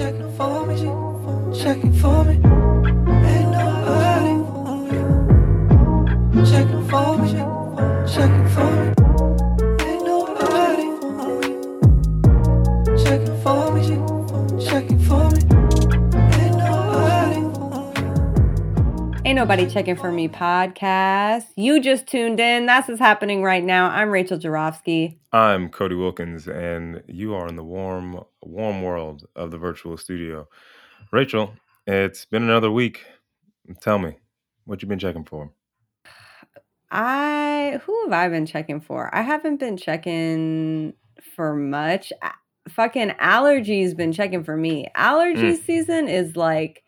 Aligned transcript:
checking 0.00 0.32
for 0.32 0.64
me, 0.64 0.76
checking 1.60 1.92
for 1.92 2.24
me. 2.24 3.19
Ain't 19.30 19.36
Nobody 19.36 19.70
Checking 19.70 19.94
For 19.94 20.10
Me 20.10 20.26
podcast. 20.26 21.44
You 21.54 21.78
just 21.78 22.08
tuned 22.08 22.40
in. 22.40 22.66
That's 22.66 22.88
what's 22.88 22.98
happening 22.98 23.44
right 23.44 23.62
now. 23.62 23.88
I'm 23.88 24.10
Rachel 24.10 24.36
Jarofsky. 24.36 25.18
I'm 25.30 25.68
Cody 25.68 25.94
Wilkins, 25.94 26.48
and 26.48 27.00
you 27.06 27.34
are 27.34 27.46
in 27.46 27.54
the 27.54 27.62
warm, 27.62 28.24
warm 28.42 28.82
world 28.82 29.28
of 29.36 29.52
the 29.52 29.56
virtual 29.56 29.96
studio. 29.96 30.48
Rachel, 31.12 31.54
it's 31.86 32.24
been 32.24 32.42
another 32.42 32.72
week. 32.72 33.04
Tell 33.80 34.00
me, 34.00 34.16
what 34.64 34.82
you 34.82 34.88
been 34.88 34.98
checking 34.98 35.24
for? 35.24 35.52
I 36.90 37.78
who 37.84 38.02
have 38.02 38.12
I 38.12 38.28
been 38.30 38.46
checking 38.46 38.80
for? 38.80 39.14
I 39.14 39.22
haven't 39.22 39.58
been 39.58 39.76
checking 39.76 40.94
for 41.36 41.54
much. 41.54 42.12
Fucking 42.68 43.10
allergies 43.10 43.96
been 43.96 44.12
checking 44.12 44.42
for 44.42 44.56
me. 44.56 44.88
Allergy 44.96 45.54
hmm. 45.54 45.62
season 45.62 46.08
is 46.08 46.34
like 46.34 46.82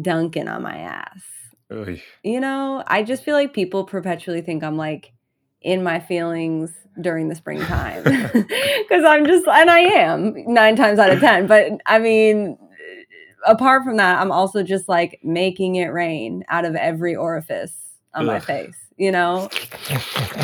dunking 0.00 0.46
on 0.46 0.62
my 0.62 0.76
ass. 0.76 1.22
Ugh. 1.72 1.98
You 2.22 2.40
know, 2.40 2.82
I 2.86 3.02
just 3.02 3.24
feel 3.24 3.34
like 3.34 3.52
people 3.52 3.84
perpetually 3.84 4.42
think 4.42 4.62
I'm 4.62 4.76
like 4.76 5.12
in 5.60 5.82
my 5.82 6.00
feelings 6.00 6.72
during 7.00 7.28
the 7.28 7.34
springtime 7.34 8.02
because 8.32 9.04
I'm 9.04 9.26
just, 9.26 9.46
and 9.46 9.70
I 9.70 9.80
am 9.80 10.34
nine 10.52 10.76
times 10.76 10.98
out 10.98 11.10
of 11.10 11.20
10. 11.20 11.46
But 11.52 11.72
I 11.86 11.98
mean, 11.98 12.58
apart 13.46 13.84
from 13.84 13.96
that, 13.96 14.20
I'm 14.20 14.32
also 14.32 14.62
just 14.62 14.88
like 14.88 15.20
making 15.22 15.76
it 15.76 15.88
rain 15.88 16.44
out 16.48 16.64
of 16.64 16.74
every 16.76 17.16
orifice 17.16 17.74
on 18.14 18.26
my 18.26 18.40
face, 18.40 18.76
you 18.96 19.10
know? 19.10 19.48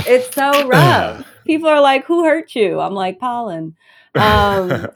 It's 0.07 0.35
so 0.35 0.67
rough. 0.67 1.27
People 1.45 1.69
are 1.69 1.81
like, 1.81 2.05
who 2.07 2.25
hurt 2.25 2.55
you? 2.55 2.81
I'm 2.81 2.95
like, 2.95 3.19
pollen. 3.19 3.77
Um, 4.15 4.89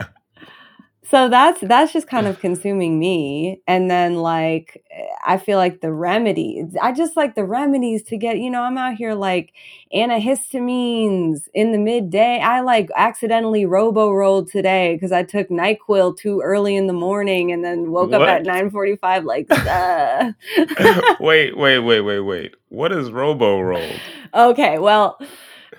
so 1.05 1.29
that's 1.29 1.61
that's 1.63 1.93
just 1.93 2.07
kind 2.07 2.27
of 2.27 2.39
consuming 2.39 2.99
me 2.99 3.61
and 3.67 3.91
then 3.91 4.17
like 4.17 4.85
i 5.25 5.37
feel 5.37 5.59
like 5.59 5.81
the 5.81 5.93
remedies 5.93 6.77
i 6.81 6.93
just 6.93 7.17
like 7.17 7.35
the 7.35 7.45
remedies 7.45 8.03
to 8.03 8.17
get 8.17 8.39
you 8.39 8.49
know 8.49 8.63
i'm 8.63 8.79
out 8.79 8.95
here 8.95 9.15
like 9.15 9.53
antihistamines 9.95 11.49
in 11.55 11.73
the 11.73 11.79
midday 11.79 12.41
i 12.41 12.61
like 12.61 12.89
accidentally 12.97 13.67
robo 13.67 14.11
rolled 14.13 14.49
today 14.49 14.95
because 14.95 15.13
i 15.13 15.23
took 15.23 15.49
nyquil 15.49 16.17
too 16.17 16.41
early 16.41 16.77
in 16.77 16.87
the 16.87 16.93
morning 16.93 17.51
and 17.51 17.65
then 17.65 17.91
woke 17.91 18.13
up 18.13 18.23
at 18.23 18.45
9.45 18.45 19.25
like 19.25 19.47
uh. 19.67 20.33
wait, 21.21 21.57
wait, 21.57 21.79
wait, 21.81 22.01
wait, 22.01 22.21
wait. 22.21 22.55
What 22.69 22.93
is 22.93 23.11
Robo 23.11 23.61
Rolled? 23.61 24.01
Okay, 24.35 24.79
well, 24.79 25.19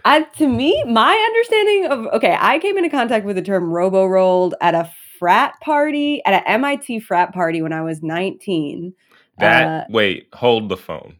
I, 0.05 0.23
to 0.23 0.47
me, 0.47 0.83
my 0.85 1.13
understanding 1.13 1.85
of 1.87 2.13
okay, 2.13 2.37
I 2.39 2.59
came 2.59 2.77
into 2.77 2.89
contact 2.89 3.25
with 3.25 3.35
the 3.35 3.41
term 3.41 3.71
robo 3.71 4.05
rolled 4.05 4.55
at 4.61 4.75
a 4.75 4.91
frat 5.23 5.57
party 5.61 6.21
at 6.25 6.33
an 6.33 6.43
MIT 6.45 6.99
frat 6.99 7.33
party 7.33 7.61
when 7.61 7.71
I 7.71 7.81
was 7.81 8.03
19. 8.03 8.93
That 9.37 9.65
Uh, 9.65 9.85
wait, 9.89 10.27
hold 10.33 10.67
the 10.67 10.75
phone. 10.75 11.15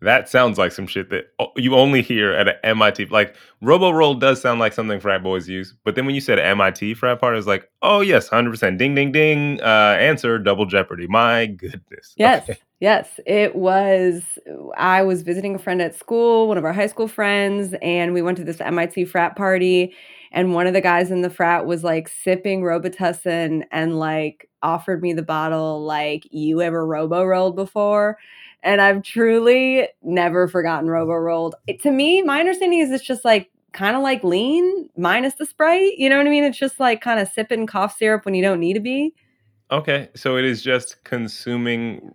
That 0.00 0.26
sounds 0.30 0.56
like 0.56 0.72
some 0.72 0.86
shit 0.86 1.10
that 1.10 1.26
you 1.56 1.74
only 1.74 2.00
hear 2.00 2.32
at 2.32 2.48
an 2.48 2.54
MIT. 2.64 3.06
Like 3.06 3.36
Robo 3.60 3.90
Roll 3.90 4.14
does 4.14 4.40
sound 4.40 4.58
like 4.58 4.72
something 4.72 5.00
frat 5.00 5.22
boys 5.22 5.50
use, 5.50 5.74
but 5.84 5.94
then 5.94 6.06
when 6.06 6.14
you 6.14 6.20
said 6.22 6.38
MIT 6.38 6.94
frat 6.94 7.20
party, 7.20 7.36
it's 7.36 7.46
like, 7.46 7.70
oh 7.82 8.00
yes, 8.00 8.26
hundred 8.26 8.52
percent, 8.52 8.78
ding 8.78 8.94
ding 8.94 9.12
ding. 9.12 9.60
Uh, 9.60 9.96
answer 10.00 10.38
double 10.38 10.64
jeopardy. 10.64 11.06
My 11.06 11.44
goodness. 11.44 12.14
Yes, 12.16 12.42
Okay. 12.48 12.58
yes, 12.80 13.20
it 13.26 13.54
was. 13.54 14.22
I 14.78 15.02
was 15.02 15.20
visiting 15.20 15.54
a 15.54 15.58
friend 15.58 15.82
at 15.82 15.94
school, 15.94 16.48
one 16.48 16.56
of 16.56 16.64
our 16.64 16.72
high 16.72 16.86
school 16.86 17.08
friends, 17.08 17.74
and 17.82 18.14
we 18.14 18.22
went 18.22 18.38
to 18.38 18.44
this 18.44 18.62
MIT 18.62 19.04
frat 19.04 19.36
party. 19.36 19.94
And 20.32 20.54
one 20.54 20.66
of 20.66 20.74
the 20.74 20.80
guys 20.80 21.10
in 21.10 21.22
the 21.22 21.30
frat 21.30 21.66
was 21.66 21.84
like 21.84 22.08
sipping 22.08 22.62
Robitussin 22.62 23.64
and 23.70 23.98
like 23.98 24.48
offered 24.62 25.02
me 25.02 25.12
the 25.12 25.22
bottle, 25.22 25.84
like, 25.84 26.26
you 26.30 26.60
ever 26.60 26.86
robo 26.86 27.24
rolled 27.24 27.56
before? 27.56 28.18
And 28.62 28.80
I've 28.80 29.02
truly 29.02 29.88
never 30.02 30.48
forgotten 30.48 30.90
robo 30.90 31.12
rolled. 31.12 31.54
To 31.82 31.90
me, 31.90 32.22
my 32.22 32.40
understanding 32.40 32.80
is 32.80 32.90
it's 32.90 33.04
just 33.04 33.24
like 33.24 33.50
kind 33.72 33.94
of 33.94 34.02
like 34.02 34.24
lean 34.24 34.88
minus 34.96 35.34
the 35.34 35.46
Sprite. 35.46 35.98
You 35.98 36.08
know 36.08 36.16
what 36.16 36.26
I 36.26 36.30
mean? 36.30 36.44
It's 36.44 36.58
just 36.58 36.80
like 36.80 37.00
kind 37.00 37.20
of 37.20 37.28
sipping 37.28 37.66
cough 37.66 37.96
syrup 37.96 38.24
when 38.24 38.34
you 38.34 38.42
don't 38.42 38.60
need 38.60 38.74
to 38.74 38.80
be. 38.80 39.14
Okay, 39.70 40.08
so 40.14 40.36
it 40.36 40.44
is 40.44 40.62
just 40.62 41.02
consuming 41.04 42.14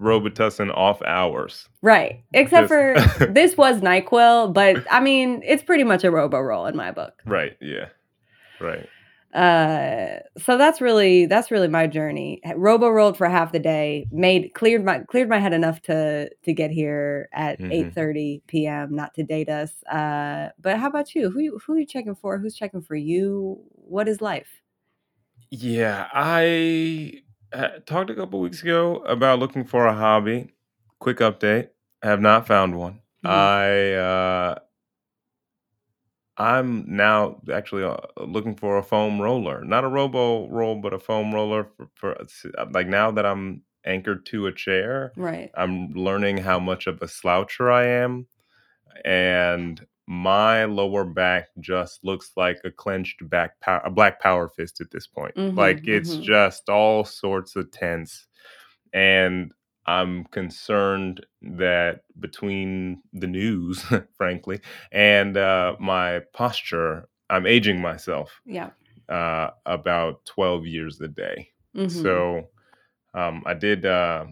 Robitussin 0.00 0.74
off 0.76 1.02
hours. 1.02 1.68
Right. 1.82 2.22
Except 2.32 2.68
for 2.68 2.94
this 3.32 3.56
was 3.56 3.80
NyQuil, 3.80 4.52
but 4.52 4.84
I 4.90 5.00
mean, 5.00 5.42
it's 5.44 5.62
pretty 5.62 5.84
much 5.84 6.04
a 6.04 6.10
robo 6.10 6.38
roll 6.40 6.66
in 6.66 6.76
my 6.76 6.90
book. 6.90 7.22
Right. 7.26 7.56
Yeah. 7.60 7.88
Right. 8.60 8.88
Uh, 9.34 10.20
so 10.38 10.56
that's 10.56 10.80
really 10.80 11.26
that's 11.26 11.50
really 11.50 11.66
my 11.66 11.88
journey. 11.88 12.40
Robo 12.54 12.88
rolled 12.88 13.16
for 13.16 13.28
half 13.28 13.50
the 13.50 13.58
day, 13.58 14.06
made 14.12 14.54
cleared 14.54 14.84
my 14.84 15.00
cleared 15.00 15.28
my 15.28 15.40
head 15.40 15.52
enough 15.52 15.82
to 15.82 16.30
to 16.44 16.52
get 16.52 16.70
here 16.70 17.28
at 17.32 17.58
Mhm. 17.58 17.72
eight 17.72 17.94
thirty 17.94 18.42
p.m. 18.46 18.94
Not 18.94 19.12
to 19.14 19.24
date 19.24 19.48
us. 19.48 19.72
Uh, 19.86 20.50
but 20.60 20.78
how 20.78 20.86
about 20.86 21.16
you? 21.16 21.30
Who 21.30 21.40
you, 21.40 21.58
who 21.66 21.72
are 21.74 21.78
you 21.80 21.86
checking 21.86 22.14
for? 22.14 22.38
Who's 22.38 22.54
checking 22.54 22.80
for 22.82 22.94
you? 22.94 23.60
What 23.72 24.06
is 24.06 24.20
life? 24.20 24.62
Yeah, 25.50 26.06
I 26.12 27.23
talked 27.86 28.10
a 28.10 28.14
couple 28.14 28.40
weeks 28.40 28.62
ago 28.62 28.96
about 29.04 29.38
looking 29.38 29.64
for 29.64 29.86
a 29.86 29.94
hobby. 29.94 30.50
Quick 30.98 31.18
update: 31.18 31.68
I 32.02 32.08
have 32.08 32.20
not 32.20 32.46
found 32.46 32.78
one. 32.78 33.00
Mhm. 33.24 33.30
I 33.30 33.94
uh, 33.94 34.58
I'm 36.36 36.84
now 36.96 37.40
actually 37.52 37.84
uh, 37.84 37.96
looking 38.18 38.56
for 38.56 38.76
a 38.76 38.82
foam 38.82 39.20
roller, 39.20 39.64
not 39.64 39.84
a 39.84 39.88
robo 39.88 40.48
roll, 40.48 40.76
but 40.80 40.92
a 40.92 40.98
foam 40.98 41.32
roller 41.32 41.68
for, 41.76 41.88
for 41.94 42.26
like 42.72 42.88
now 42.88 43.10
that 43.12 43.24
I'm 43.24 43.62
anchored 43.86 44.26
to 44.26 44.46
a 44.46 44.52
chair. 44.52 45.12
Right. 45.16 45.50
I'm 45.54 45.92
learning 45.92 46.38
how 46.38 46.58
much 46.58 46.86
of 46.86 47.00
a 47.02 47.06
sloucher 47.06 47.70
I 47.70 47.86
am, 47.86 48.26
and 49.04 49.86
my 50.06 50.64
lower 50.64 51.04
back 51.04 51.48
just 51.60 52.04
looks 52.04 52.32
like 52.36 52.60
a 52.64 52.70
clenched 52.70 53.28
back 53.30 53.58
pow- 53.60 53.82
a 53.84 53.90
black 53.90 54.20
power 54.20 54.48
fist 54.48 54.80
at 54.80 54.90
this 54.90 55.06
point. 55.06 55.34
Mhm, 55.34 55.56
like 55.56 55.86
it's 55.88 56.16
mhm. 56.16 56.22
just 56.22 56.68
all 56.68 57.04
sorts 57.04 57.56
of 57.56 57.70
tense, 57.70 58.26
and 58.92 59.52
I'm 59.86 60.24
concerned 60.24 61.24
that 61.42 62.02
between 62.20 63.02
the 63.12 63.26
news, 63.26 63.82
frankly, 64.16 64.60
and 64.92 65.36
uh, 65.36 65.76
my 65.78 66.20
posture, 66.32 67.08
I'm 67.30 67.46
aging 67.46 67.80
myself 67.80 68.40
Yeah. 68.46 68.70
uh, 69.08 69.50
about 69.66 70.24
12 70.26 70.66
years 70.66 71.00
a 71.00 71.08
day. 71.08 71.50
Mhm. 71.76 71.90
So 71.90 72.48
um, 73.14 73.42
I 73.46 73.54
did. 73.54 73.84
Uh, 73.86 74.26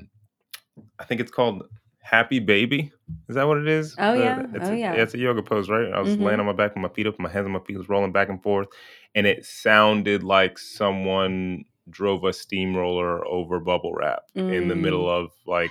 I 0.98 1.04
think 1.04 1.20
it's 1.20 1.30
called 1.30 1.64
Happy 2.02 2.38
Baby. 2.40 2.92
Is 3.28 3.36
that 3.36 3.46
what 3.46 3.58
it 3.58 3.68
is? 3.68 3.94
Oh, 3.98 4.14
yeah. 4.14 4.42
It's 4.54 4.68
Oh, 4.68 4.72
a, 4.72 4.76
yeah. 4.76 4.92
It's 4.94 5.14
a 5.14 5.18
yoga 5.18 5.42
pose, 5.42 5.68
right? 5.70 5.92
I 5.92 6.00
was 6.00 6.16
Mhm. 6.16 6.22
laying 6.24 6.40
on 6.40 6.46
my 6.46 6.52
back 6.52 6.74
with 6.74 6.82
my 6.82 6.88
feet 6.88 7.06
up, 7.06 7.18
my 7.18 7.28
hands 7.30 7.46
on 7.46 7.52
my 7.52 7.60
feet 7.60 7.76
was 7.78 7.88
rolling 7.88 8.12
back 8.12 8.28
and 8.28 8.42
forth, 8.42 8.68
and 9.14 9.26
it 9.26 9.44
sounded 9.44 10.22
like 10.22 10.58
someone 10.58 11.64
drove 11.90 12.24
a 12.24 12.32
steamroller 12.32 13.26
over 13.26 13.58
bubble 13.60 13.92
wrap 13.94 14.22
in 14.34 14.68
the 14.68 14.74
middle 14.76 15.04
Mm. 15.06 15.24
of 15.24 15.30
like 15.46 15.70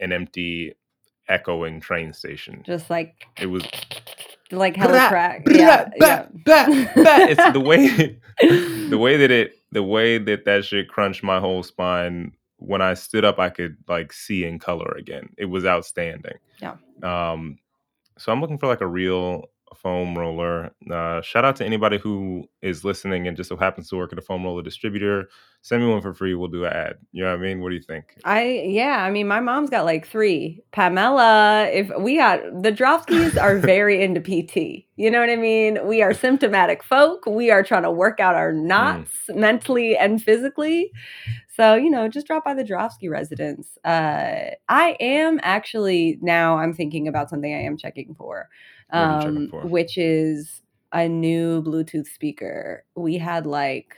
an 0.00 0.12
empty, 0.12 0.74
echoing 1.28 1.80
train 1.80 2.12
station. 2.12 2.62
just 2.64 2.90
like 2.90 3.26
It 3.40 3.46
was. 3.46 3.64
like 4.50 4.74
hella 4.76 4.92
Blah, 4.94 5.08
crack. 5.08 5.44
blah, 5.44 5.54
Yeah. 5.54 5.88
blah, 5.98 6.26
yeah. 6.66 6.86
It's 7.30 7.52
the 7.52 7.60
way 7.60 8.18
the 8.90 8.98
way 8.98 9.16
that 9.18 9.30
it 9.30 9.54
the 9.72 9.82
way 9.82 10.18
that 10.18 10.44
that 10.46 10.64
shit 10.64 10.88
crunched 10.88 11.22
my 11.22 11.38
whole 11.38 11.62
spine 11.62 12.32
when 12.60 12.80
i 12.82 12.94
stood 12.94 13.24
up 13.24 13.38
i 13.38 13.48
could 13.48 13.76
like 13.88 14.12
see 14.12 14.44
in 14.44 14.58
color 14.58 14.94
again 14.98 15.28
it 15.38 15.46
was 15.46 15.64
outstanding 15.64 16.36
Yeah. 16.60 16.76
um 17.02 17.58
so 18.18 18.30
i'm 18.32 18.40
looking 18.40 18.58
for 18.58 18.66
like 18.68 18.80
a 18.80 18.86
real 18.86 19.46
foam 19.76 20.18
roller 20.18 20.72
uh 20.90 21.22
shout 21.22 21.44
out 21.44 21.54
to 21.56 21.64
anybody 21.64 21.96
who 21.96 22.44
is 22.60 22.84
listening 22.84 23.28
and 23.28 23.36
just 23.36 23.48
so 23.48 23.56
happens 23.56 23.88
to 23.88 23.96
work 23.96 24.12
at 24.12 24.18
a 24.18 24.22
foam 24.22 24.42
roller 24.44 24.62
distributor 24.62 25.28
send 25.62 25.80
me 25.82 25.88
one 25.88 26.02
for 26.02 26.12
free 26.12 26.34
we'll 26.34 26.48
do 26.48 26.64
an 26.64 26.72
ad 26.72 26.96
you 27.12 27.22
know 27.22 27.30
what 27.30 27.38
i 27.38 27.40
mean 27.42 27.60
what 27.60 27.68
do 27.68 27.76
you 27.76 27.80
think 27.82 28.16
I 28.24 28.62
yeah, 28.66 29.04
I 29.04 29.10
mean 29.10 29.28
my 29.28 29.38
mom's 29.40 29.70
got 29.70 29.84
like 29.84 30.06
three. 30.08 30.60
Pamela, 30.72 31.68
if 31.72 31.90
we 32.00 32.16
got 32.16 32.40
the 32.62 32.72
Drovskys 32.72 33.40
are 33.40 33.58
very 33.74 34.02
into 34.02 34.20
PT. 34.20 34.84
You 34.96 35.10
know 35.10 35.20
what 35.20 35.30
I 35.30 35.36
mean? 35.36 35.86
We 35.86 36.02
are 36.02 36.12
symptomatic 36.14 36.82
folk. 36.82 37.24
We 37.26 37.50
are 37.50 37.62
trying 37.62 37.84
to 37.84 37.90
work 37.90 38.20
out 38.20 38.34
our 38.34 38.52
knots 38.52 39.12
mentally 39.28 39.96
and 39.96 40.22
physically. 40.22 40.90
So, 41.60 41.74
you 41.74 41.90
know, 41.90 42.08
just 42.08 42.26
drop 42.26 42.44
by 42.44 42.54
the 42.54 42.64
Drovsky 42.64 43.10
residence. 43.10 43.76
Uh 43.84 44.52
I 44.68 44.96
am 45.00 45.40
actually 45.42 46.18
now 46.22 46.58
I'm 46.58 46.72
thinking 46.74 47.08
about 47.08 47.30
something 47.30 47.52
I 47.54 47.62
am 47.62 47.76
checking 47.76 48.14
for. 48.14 48.48
You 48.92 49.16
checking 49.18 49.46
Um 49.46 49.48
for? 49.48 49.70
which 49.70 49.98
is 49.98 50.62
a 50.92 51.08
new 51.08 51.62
Bluetooth 51.62 52.06
speaker. 52.08 52.84
We 52.96 53.18
had 53.18 53.46
like 53.46 53.94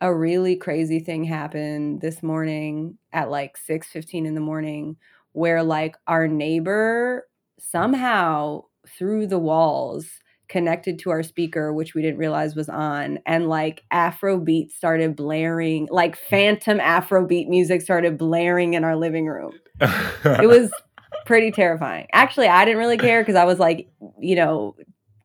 a 0.00 0.14
really 0.14 0.56
crazy 0.56 1.00
thing 1.00 1.24
happened 1.24 2.00
this 2.02 2.22
morning 2.22 2.98
at 3.12 3.30
like 3.30 3.56
6:15 3.58 4.26
in 4.26 4.34
the 4.34 4.40
morning 4.40 4.96
where 5.32 5.62
like 5.62 5.96
our 6.08 6.28
neighbor 6.28 7.28
somehow 7.58 8.62
through 8.88 9.26
the 9.28 9.38
walls 9.38 10.19
connected 10.50 10.98
to 10.98 11.10
our 11.10 11.22
speaker 11.22 11.72
which 11.72 11.94
we 11.94 12.02
didn't 12.02 12.18
realize 12.18 12.54
was 12.56 12.68
on 12.68 13.18
and 13.24 13.48
like 13.48 13.84
afrobeat 13.92 14.70
started 14.70 15.14
blaring 15.16 15.88
like 15.90 16.16
phantom 16.16 16.78
afrobeat 16.80 17.48
music 17.48 17.80
started 17.80 18.18
blaring 18.18 18.74
in 18.74 18.84
our 18.84 18.96
living 18.96 19.26
room. 19.26 19.52
It 19.80 20.48
was 20.48 20.70
pretty 21.24 21.50
terrifying. 21.52 22.08
Actually 22.12 22.48
i 22.48 22.64
didn't 22.64 22.78
really 22.80 22.98
care 22.98 23.22
because 23.22 23.36
i 23.36 23.44
was 23.44 23.58
like 23.58 23.88
you 24.18 24.34
know 24.36 24.74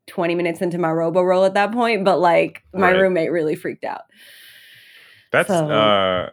20 0.08 0.36
minutes 0.36 0.62
into 0.62 0.78
my 0.78 0.92
robo 0.92 1.22
roll 1.24 1.44
at 1.46 1.56
that 1.56 1.72
point 1.72 2.06
but 2.06 2.20
like 2.20 2.62
my 2.74 2.92
Right. 2.92 3.00
roommate 3.02 3.32
really 3.32 3.56
freaked 3.56 3.84
out. 3.84 4.04
That's 5.32 5.50
So- 5.50 5.70
uh 5.70 6.30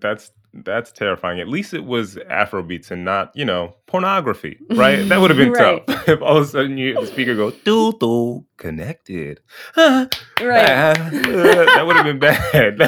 that's 0.00 0.32
that's 0.52 0.92
terrifying. 0.92 1.40
At 1.40 1.48
least 1.48 1.74
it 1.74 1.84
was 1.84 2.16
Afrobeats 2.16 2.90
and 2.90 3.04
not, 3.04 3.34
you 3.34 3.44
know, 3.44 3.74
pornography, 3.86 4.58
right? 4.70 5.06
That 5.08 5.20
would 5.20 5.30
have 5.30 5.36
been 5.36 5.52
Right. 5.52 5.86
tough. 5.86 6.08
if 6.08 6.20
all 6.22 6.38
of 6.38 6.44
a 6.44 6.48
sudden 6.48 6.76
you 6.78 6.98
the 6.98 7.06
speaker 7.06 7.34
goes, 7.34 7.54
doo 7.64 7.92
doo, 7.98 8.46
connected. 8.56 9.40
Ah, 9.76 10.08
right 10.42 10.70
ah, 10.72 11.06
uh, 11.06 11.64
that 11.76 11.86
would 11.86 11.96
have 11.96 12.04
been 12.04 12.18
bad. 12.18 12.80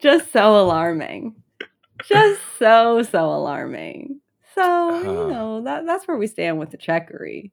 Just 0.00 0.32
so 0.32 0.58
alarming 0.60 1.34
just 2.08 2.40
so 2.58 3.02
so 3.02 3.26
alarming 3.26 4.20
so 4.54 5.00
you 5.02 5.26
know 5.28 5.60
that 5.62 5.84
that's 5.84 6.08
where 6.08 6.16
we 6.16 6.26
stand 6.26 6.58
with 6.58 6.70
the 6.70 6.78
checkery 6.78 7.52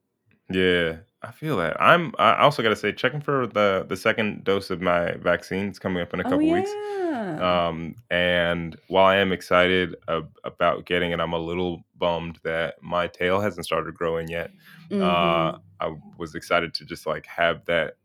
yeah, 0.50 0.98
I 1.28 1.32
feel 1.32 1.58
that. 1.58 1.76
I'm 1.82 2.14
I 2.18 2.38
also 2.38 2.64
gotta 2.64 2.76
say, 2.76 2.92
checking 2.94 3.20
for 3.22 3.48
the 3.48 3.86
the 3.88 3.98
second 3.98 4.44
dose 4.46 4.70
of 4.70 4.82
my 4.82 5.12
vaccine. 5.16 5.68
It's 5.68 5.80
coming 5.80 6.02
up 6.02 6.14
in 6.14 6.20
a 6.22 6.24
couple 6.24 6.50
oh 6.50 6.54
weeks. 6.54 6.70
yeah 6.74 7.68
Um, 7.68 7.96
and 8.10 8.78
while 8.88 9.06
I 9.06 9.18
am 9.18 9.32
excited 9.32 9.96
ab- 10.08 10.32
about 10.46 10.86
getting 10.86 11.12
it, 11.12 11.20
I'm 11.20 11.34
a 11.34 11.40
little 11.40 11.84
bummed 11.98 12.40
that 12.44 12.76
my 12.82 13.08
tail 13.08 13.42
hasn't 13.42 13.66
started 13.66 13.94
growing 13.96 14.30
yet. 14.30 14.52
Mhm. 14.90 15.02
Uh, 15.02 15.58
I 15.82 15.96
was 16.18 16.34
excited 16.36 16.74
to 16.76 16.86
just 16.86 17.06
like 17.06 17.26
have 17.26 17.66
that 17.66 17.96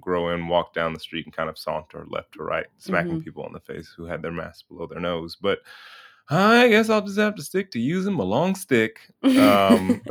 grow 0.00 0.30
in, 0.30 0.48
walk 0.48 0.74
down 0.74 0.92
the 0.92 0.98
street, 1.00 1.24
and 1.26 1.32
kind 1.32 1.48
of 1.48 1.56
saunter 1.56 2.04
left 2.08 2.32
to 2.32 2.42
right, 2.42 2.66
smacking 2.78 3.20
Mhm. 3.20 3.24
people 3.24 3.46
in 3.46 3.52
the 3.52 3.60
face 3.60 3.94
who 3.96 4.06
had 4.06 4.22
their 4.22 4.32
masks 4.32 4.62
below 4.62 4.86
their 4.88 4.98
nose. 5.00 5.36
But 5.36 5.60
I 6.30 6.68
guess 6.68 6.88
I'll 6.88 7.02
just 7.02 7.18
have 7.18 7.34
to 7.36 7.42
stick 7.42 7.70
to 7.72 7.78
using 7.78 8.14
my 8.14 8.24
long 8.24 8.54
stick. 8.54 8.98
Um, 9.22 10.00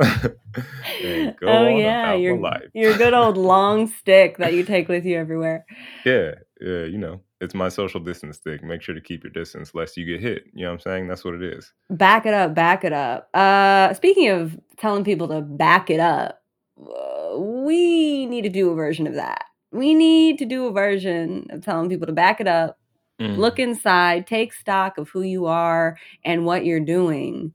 oh 1.42 1.66
on 1.66 1.76
yeah 1.76 2.10
about 2.12 2.20
your 2.20 2.38
life. 2.38 2.62
your 2.72 2.96
good 2.96 3.14
old 3.14 3.36
long 3.36 3.88
stick 3.98 4.38
that 4.38 4.54
you 4.54 4.62
take 4.64 4.88
with 4.88 5.04
you 5.04 5.18
everywhere 5.18 5.66
Yeah, 6.04 6.32
yeah, 6.60 6.84
you 6.84 6.98
know, 6.98 7.20
it's 7.40 7.54
my 7.54 7.68
social 7.68 8.00
distance 8.00 8.36
stick. 8.36 8.62
Make 8.62 8.80
sure 8.82 8.94
to 8.94 9.00
keep 9.00 9.24
your 9.24 9.32
distance 9.32 9.74
lest 9.74 9.96
you 9.96 10.06
get 10.06 10.20
hit. 10.20 10.44
You 10.54 10.64
know 10.64 10.70
what 10.70 10.74
I'm 10.74 10.80
saying? 10.80 11.08
That's 11.08 11.24
what 11.24 11.34
it 11.34 11.42
is. 11.42 11.72
back 11.90 12.26
it 12.26 12.34
up 12.34 12.54
back 12.54 12.84
it 12.84 12.92
up 12.92 13.28
uh 13.34 13.92
speaking 13.94 14.28
of 14.28 14.58
telling 14.76 15.04
people 15.04 15.28
to 15.28 15.40
back 15.40 15.90
it 15.90 16.00
up 16.00 16.42
uh, 16.80 17.36
we 17.38 18.26
need 18.26 18.42
to 18.42 18.48
do 18.48 18.70
a 18.70 18.74
version 18.74 19.06
of 19.06 19.14
that 19.14 19.44
we 19.72 19.94
need 19.94 20.38
to 20.38 20.44
do 20.44 20.66
a 20.66 20.72
version 20.72 21.46
of 21.50 21.64
telling 21.64 21.88
people 21.88 22.06
to 22.06 22.12
back 22.12 22.40
it 22.40 22.46
up 22.46 22.78
Mm. 23.20 23.36
look 23.36 23.60
inside 23.60 24.26
take 24.26 24.52
stock 24.52 24.98
of 24.98 25.08
who 25.08 25.22
you 25.22 25.46
are 25.46 25.96
and 26.24 26.44
what 26.44 26.64
you're 26.64 26.80
doing 26.80 27.52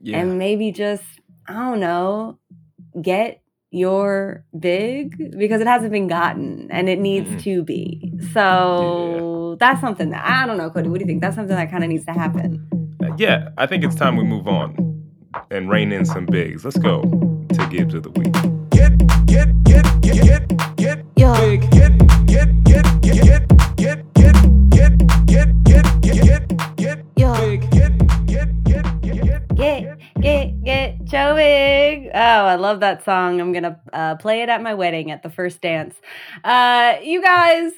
yeah. 0.00 0.18
and 0.18 0.38
maybe 0.38 0.72
just 0.72 1.04
i 1.46 1.52
don't 1.52 1.80
know 1.80 2.38
get 3.02 3.42
your 3.70 4.42
big 4.58 5.36
because 5.38 5.60
it 5.60 5.66
hasn't 5.66 5.92
been 5.92 6.06
gotten 6.08 6.68
and 6.70 6.88
it 6.88 6.98
needs 6.98 7.28
Mhm. 7.28 7.42
to 7.42 7.62
be 7.62 8.10
so 8.32 9.56
that's 9.60 9.82
something 9.82 10.08
that 10.10 10.24
i 10.24 10.46
don't 10.46 10.56
know 10.56 10.70
cody 10.70 10.88
what 10.88 10.98
do 10.98 11.02
you 11.04 11.06
think 11.06 11.20
that's 11.20 11.36
something 11.36 11.56
that 11.56 11.70
kind 11.70 11.84
of 11.84 11.90
needs 11.90 12.06
to 12.06 12.12
happen 12.12 12.66
Uh, 13.04 13.14
yeah, 13.18 13.50
I 13.58 13.66
think 13.66 13.84
it's 13.84 13.94
time 13.94 14.16
we 14.16 14.24
move 14.24 14.48
on 14.48 14.74
and 15.50 15.68
rein 15.68 15.92
in 15.92 16.06
some 16.06 16.24
bigs. 16.24 16.64
Let's 16.64 16.78
go 16.78 17.02
to 17.02 17.66
Gibbs 17.68 17.92
of 17.92 18.04
the 18.04 18.10
Week. 18.10 18.32
Get, 18.70 18.96
get, 19.26 19.48
get, 19.66 19.84
get, 20.00 20.22
get, 20.46 20.76
get, 20.76 21.04
Yo. 21.18 21.34
big. 21.34 21.75
Get, 30.20 30.64
get, 30.64 30.98
Big. 31.10 32.10
Oh, 32.14 32.18
I 32.18 32.56
love 32.56 32.80
that 32.80 33.04
song. 33.04 33.40
I'm 33.40 33.52
going 33.52 33.64
to 33.64 33.78
uh, 33.92 34.14
play 34.16 34.42
it 34.42 34.48
at 34.48 34.62
my 34.62 34.74
wedding 34.74 35.10
at 35.10 35.22
the 35.22 35.30
first 35.30 35.60
dance. 35.60 35.94
Uh, 36.44 36.96
you 37.02 37.22
guys, 37.22 37.72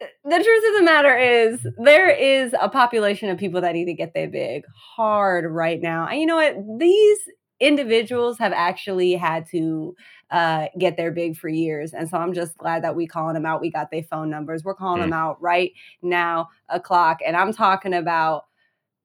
the 0.00 0.42
truth 0.42 0.64
of 0.68 0.74
the 0.76 0.82
matter 0.82 1.16
is, 1.16 1.66
there 1.78 2.08
is 2.10 2.54
a 2.60 2.68
population 2.68 3.28
of 3.28 3.38
people 3.38 3.60
that 3.60 3.74
need 3.74 3.84
to 3.86 3.94
get 3.94 4.14
their 4.14 4.28
big 4.28 4.64
hard 4.74 5.44
right 5.50 5.80
now. 5.80 6.06
And 6.08 6.20
you 6.20 6.26
know 6.26 6.36
what? 6.36 6.56
These 6.78 7.18
individuals 7.60 8.38
have 8.38 8.52
actually 8.52 9.14
had 9.14 9.46
to 9.50 9.94
uh, 10.30 10.66
get 10.78 10.96
their 10.96 11.12
big 11.12 11.36
for 11.36 11.48
years. 11.48 11.92
And 11.92 12.08
so 12.08 12.16
I'm 12.16 12.32
just 12.32 12.56
glad 12.58 12.82
that 12.84 12.96
we 12.96 13.06
calling 13.06 13.34
them 13.34 13.46
out. 13.46 13.60
We 13.60 13.70
got 13.70 13.90
their 13.90 14.02
phone 14.02 14.30
numbers. 14.30 14.64
We're 14.64 14.74
calling 14.74 15.00
Mm. 15.00 15.04
them 15.04 15.12
out 15.12 15.40
right 15.40 15.72
now, 16.00 16.48
o'clock. 16.68 17.18
And 17.24 17.36
I'm 17.36 17.52
talking 17.52 17.94
about 17.94 18.44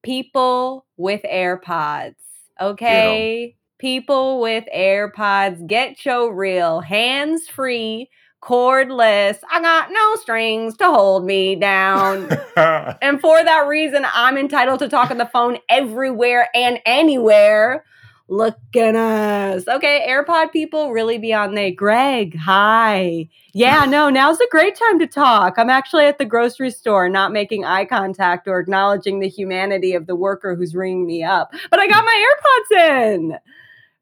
people 0.03 0.85
with 0.95 1.21
AirPods. 1.23 2.15
Okay. 2.59 3.55
People 3.79 4.41
with 4.41 4.65
AirPods, 4.75 5.67
get 5.67 6.03
your 6.03 6.33
real 6.33 6.81
hands 6.81 7.47
free, 7.47 8.09
cordless. 8.41 9.37
I 9.51 9.61
got 9.61 9.91
no 9.91 10.15
strings 10.15 10.75
to 10.77 10.85
hold 10.85 11.25
me 11.25 11.55
down. 11.55 12.29
and 12.55 13.21
for 13.21 13.43
that 13.43 13.67
reason, 13.67 14.05
I'm 14.13 14.37
entitled 14.37 14.79
to 14.79 14.89
talk 14.89 15.11
on 15.11 15.17
the 15.17 15.27
phone 15.27 15.59
everywhere 15.69 16.49
and 16.55 16.79
anywhere. 16.85 17.85
Look 18.29 18.57
at 18.75 18.95
us. 18.95 19.67
Okay, 19.67 20.05
AirPod 20.09 20.51
people 20.51 20.91
really 20.91 21.17
be 21.17 21.33
on 21.33 21.53
there. 21.53 21.71
Greg, 21.71 22.35
hi. 22.35 23.29
Yeah, 23.57 23.85
no, 23.85 24.11
now's 24.11 24.39
a 24.39 24.47
great 24.51 24.75
time 24.75 24.99
to 24.99 25.07
talk. 25.07 25.55
I'm 25.57 25.71
actually 25.71 26.05
at 26.05 26.19
the 26.19 26.25
grocery 26.25 26.69
store, 26.69 27.09
not 27.09 27.31
making 27.31 27.65
eye 27.65 27.85
contact 27.85 28.47
or 28.47 28.59
acknowledging 28.59 29.19
the 29.19 29.27
humanity 29.27 29.95
of 29.95 30.05
the 30.05 30.15
worker 30.15 30.53
who's 30.53 30.75
ringing 30.75 31.07
me 31.07 31.23
up. 31.23 31.51
But 31.71 31.79
I 31.79 31.87
got 31.87 32.05
my 32.05 32.35
AirPods 32.71 33.15
in. 33.15 33.37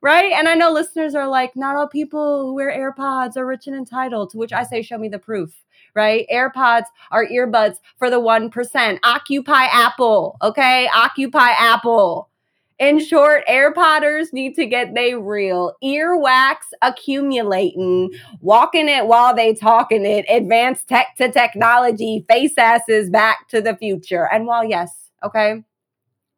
Right? 0.02 0.34
And 0.34 0.50
I 0.50 0.56
know 0.56 0.74
listeners 0.74 1.16
are 1.16 1.30
like, 1.30 1.56
not 1.56 1.78
all 1.78 1.88
people 1.88 2.48
who 2.48 2.54
wear 2.54 2.70
AirPods 2.70 3.38
are 3.38 3.46
rich 3.46 3.66
and 3.66 3.78
entitled, 3.78 4.32
to 4.32 4.38
which 4.38 4.52
I 4.52 4.64
say, 4.64 4.82
show 4.82 4.98
me 4.98 5.08
the 5.08 5.20
proof. 5.20 5.64
Right? 5.94 6.28
AirPods 6.30 6.88
are 7.12 7.26
earbuds 7.26 7.78
for 7.98 8.10
the 8.10 8.20
1%. 8.20 9.00
Occupy 9.04 9.64
Apple. 9.72 10.36
Okay? 10.42 10.90
Occupy 10.94 11.52
Apple. 11.58 12.30
In 12.78 13.00
short, 13.00 13.46
AirPodders 13.48 14.34
need 14.34 14.56
to 14.56 14.66
get 14.66 14.96
they 14.96 15.16
real 15.16 15.74
earwax 15.82 16.56
accumulating, 16.82 18.12
walking 18.42 18.90
it 18.90 19.08
while 19.08 19.34
they 19.34 19.54
talking 19.54 20.06
it, 20.06 20.26
advanced 20.28 20.90
tech 20.90 21.16
to 21.18 21.32
technology, 21.32 22.26
face 22.30 22.58
asses 22.58 23.10
back 23.10 23.48
to 23.50 23.62
the 23.62 23.78
future. 23.78 24.28
And 24.30 24.46
while 24.46 24.66
yes, 24.66 24.92
okay, 25.24 25.64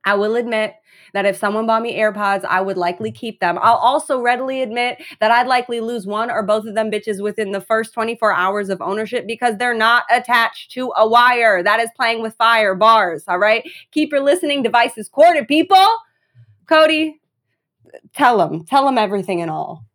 I 0.06 0.13
will 0.13 0.36
admit 0.36 0.75
that 1.13 1.25
if 1.25 1.38
someone 1.38 1.65
bought 1.65 1.82
me 1.82 1.98
AirPods, 1.98 2.46
I 2.46 2.62
would 2.62 2.77
likely 2.77 3.12
keep 3.12 3.39
them. 3.39 3.58
I'll 3.60 3.75
also 3.75 4.22
readily 4.22 4.62
admit 4.62 5.01
that 5.20 5.32
I'd 5.32 5.48
likely 5.48 5.79
lose 5.79 6.06
one 6.06 6.29
or 6.29 6.44
both 6.44 6.65
of 6.65 6.75
them 6.75 6.91
bitches 6.91 7.22
within 7.22 7.51
the 7.51 7.62
first 7.62 7.94
24 7.94 8.32
hours 8.32 8.70
of 8.70 8.79
ownership 8.79 9.25
because 9.25 9.58
they're 9.58 9.74
not 9.74 10.03
attached 10.12 10.72
to 10.72 10.94
a 10.96 11.08
wire. 11.08 11.63
That 11.63 11.79
is 11.79 11.89
playing 11.96 12.22
with 12.22 12.36
fire 12.36 12.75
bars, 12.75 13.24
all 13.27 13.39
right? 13.39 13.67
Keep 13.91 14.12
your 14.12 14.22
listening 14.22 14.62
devices 14.62 15.10
corded, 15.10 15.48
people. 15.48 15.88
Cody, 16.67 17.21
tell 18.15 18.38
them, 18.38 18.65
tell 18.65 18.86
them 18.86 18.97
everything 18.97 19.41
and 19.41 19.51
all. 19.51 19.86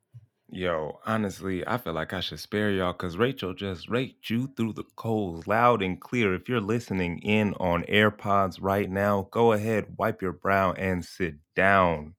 Yo, 0.50 1.00
honestly, 1.07 1.67
I 1.67 1.79
feel 1.79 1.95
like 1.95 2.12
I 2.12 2.21
should 2.21 2.38
spare 2.41 2.71
y'all 2.71 2.93
because 2.93 3.17
Rachel 3.17 3.55
just 3.55 3.88
raked 3.88 4.31
you 4.31 4.50
through 4.57 4.75
the 4.75 4.85
coals 4.97 5.47
loud 5.47 5.83
and 5.83 6.00
clear. 6.00 6.35
If 6.35 6.49
you're 6.49 6.61
listening 6.61 7.21
in 7.21 7.55
on 7.55 7.85
AirPods 7.85 8.59
right 8.61 8.91
now, 8.91 9.29
go 9.31 9.52
ahead, 9.52 9.95
wipe 9.99 10.23
your 10.23 10.33
brow, 10.33 10.73
and 10.73 11.05
sit 11.05 11.37
down. 11.57 12.14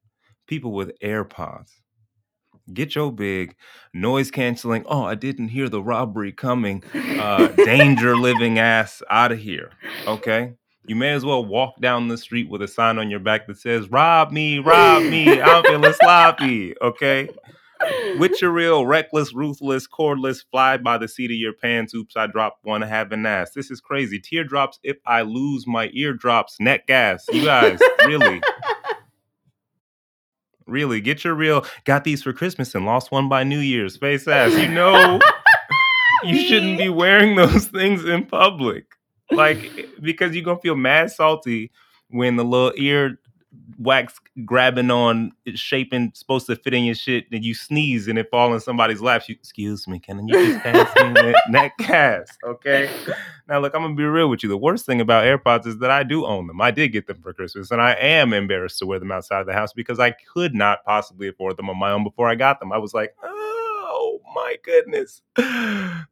People 0.48 0.74
with 0.74 1.00
AirPods, 1.00 1.69
get 2.74 2.95
your 2.95 3.12
big 3.12 3.55
noise 3.93 4.31
canceling. 4.31 4.83
Oh, 4.88 5.03
I 5.03 5.15
didn't 5.15 5.50
hear 5.50 5.69
the 5.69 5.83
robbery 5.83 6.31
coming. 6.31 6.83
Uh, 7.17 7.50
danger 7.63 8.17
living 8.17 8.60
ass 8.60 9.03
out 9.12 9.31
of 9.31 9.39
here. 9.39 9.77
Okay. 10.07 10.53
You 10.85 10.95
may 10.95 11.11
as 11.11 11.23
well 11.23 11.45
walk 11.45 11.79
down 11.79 12.09
the 12.09 12.17
street 12.17 12.49
with 12.49 12.61
a 12.61 12.67
sign 12.67 12.99
on 12.99 13.09
your 13.09 13.19
back 13.19 13.47
that 13.47 13.57
says, 13.57 13.89
Rob 13.89 14.31
me, 14.31 14.59
rob 14.59 15.03
me. 15.03 15.41
I'm 15.41 15.63
feeling 15.63 15.93
sloppy. 15.93 16.75
Okay 16.81 17.29
with 18.17 18.41
your 18.41 18.51
real 18.51 18.85
reckless, 18.85 19.33
ruthless, 19.33 19.87
cordless, 19.87 20.43
fly 20.51 20.77
by 20.77 20.97
the 20.97 21.07
seat 21.07 21.31
of 21.31 21.37
your 21.37 21.53
pants. 21.53 21.93
Oops, 21.93 22.15
I 22.15 22.27
dropped 22.27 22.63
one. 22.63 22.81
Have 22.81 23.11
an 23.11 23.25
ass. 23.25 23.51
This 23.51 23.71
is 23.71 23.81
crazy. 23.81 24.19
Teardrops 24.19 24.79
if 24.83 24.97
I 25.05 25.21
lose 25.21 25.65
my 25.67 25.89
eardrops. 25.93 26.57
Net 26.59 26.85
gas. 26.87 27.25
You 27.31 27.45
guys, 27.45 27.79
really, 28.05 28.41
really 30.67 31.01
get 31.01 31.23
your 31.23 31.35
real. 31.35 31.65
Got 31.85 32.03
these 32.03 32.23
for 32.23 32.33
Christmas 32.33 32.75
and 32.75 32.85
lost 32.85 33.11
one 33.11 33.29
by 33.29 33.43
New 33.43 33.59
Year's. 33.59 33.97
Face 33.97 34.27
ass. 34.27 34.53
You 34.53 34.69
know, 34.69 35.19
you 36.23 36.39
shouldn't 36.47 36.77
be 36.77 36.89
wearing 36.89 37.35
those 37.35 37.65
things 37.65 38.05
in 38.05 38.25
public. 38.25 38.85
Like 39.35 39.89
because 40.01 40.33
you're 40.33 40.43
gonna 40.43 40.59
feel 40.59 40.75
mad 40.75 41.11
salty 41.11 41.71
when 42.09 42.35
the 42.35 42.43
little 42.43 42.73
ear 42.77 43.19
wax 43.77 44.19
grabbing 44.45 44.89
on 44.89 45.31
it's 45.45 45.59
shaping 45.59 46.11
supposed 46.15 46.47
to 46.47 46.55
fit 46.55 46.73
in 46.73 46.83
your 46.83 46.95
shit 46.95 47.25
and 47.31 47.43
you 47.45 47.53
sneeze 47.53 48.07
and 48.07 48.17
it 48.17 48.29
fall 48.31 48.53
in 48.53 48.59
somebody's 48.59 49.01
lap. 49.01 49.23
You 49.27 49.35
excuse 49.35 49.87
me 49.87 49.99
can 49.99 50.27
you 50.27 50.33
just 50.33 50.63
pass 50.63 50.95
me 50.95 51.13
that, 51.13 51.43
that 51.51 51.77
cast 51.77 52.37
okay? 52.43 52.89
Now 53.47 53.59
look 53.59 53.75
i'm 53.75 53.83
gonna 53.83 53.95
be 53.95 54.03
real 54.03 54.29
with 54.29 54.43
you. 54.43 54.49
The 54.49 54.57
worst 54.57 54.85
thing 54.85 55.01
about 55.01 55.25
airpods 55.25 55.67
is 55.67 55.77
that 55.79 55.91
i 55.91 56.03
do 56.03 56.25
own 56.25 56.47
them. 56.47 56.61
I 56.61 56.71
did 56.71 56.89
get 56.89 57.07
them 57.07 57.21
for 57.21 57.33
christmas 57.33 57.71
and 57.71 57.81
i 57.81 57.91
am 57.93 58.33
embarrassed 58.33 58.79
to 58.79 58.85
wear 58.85 58.99
them 58.99 59.11
outside 59.11 59.41
of 59.41 59.47
the 59.47 59.53
house 59.53 59.73
because 59.73 59.99
i 59.99 60.11
could 60.11 60.55
not 60.55 60.83
possibly 60.83 61.27
afford 61.27 61.57
them 61.57 61.69
on 61.69 61.77
my 61.77 61.91
own 61.91 62.03
before 62.03 62.29
i 62.29 62.35
got 62.35 62.59
them. 62.59 62.71
I 62.71 62.77
was 62.77 62.93
like 62.93 63.15
oh 63.23 64.19
my 64.33 64.57
goodness. 64.63 65.21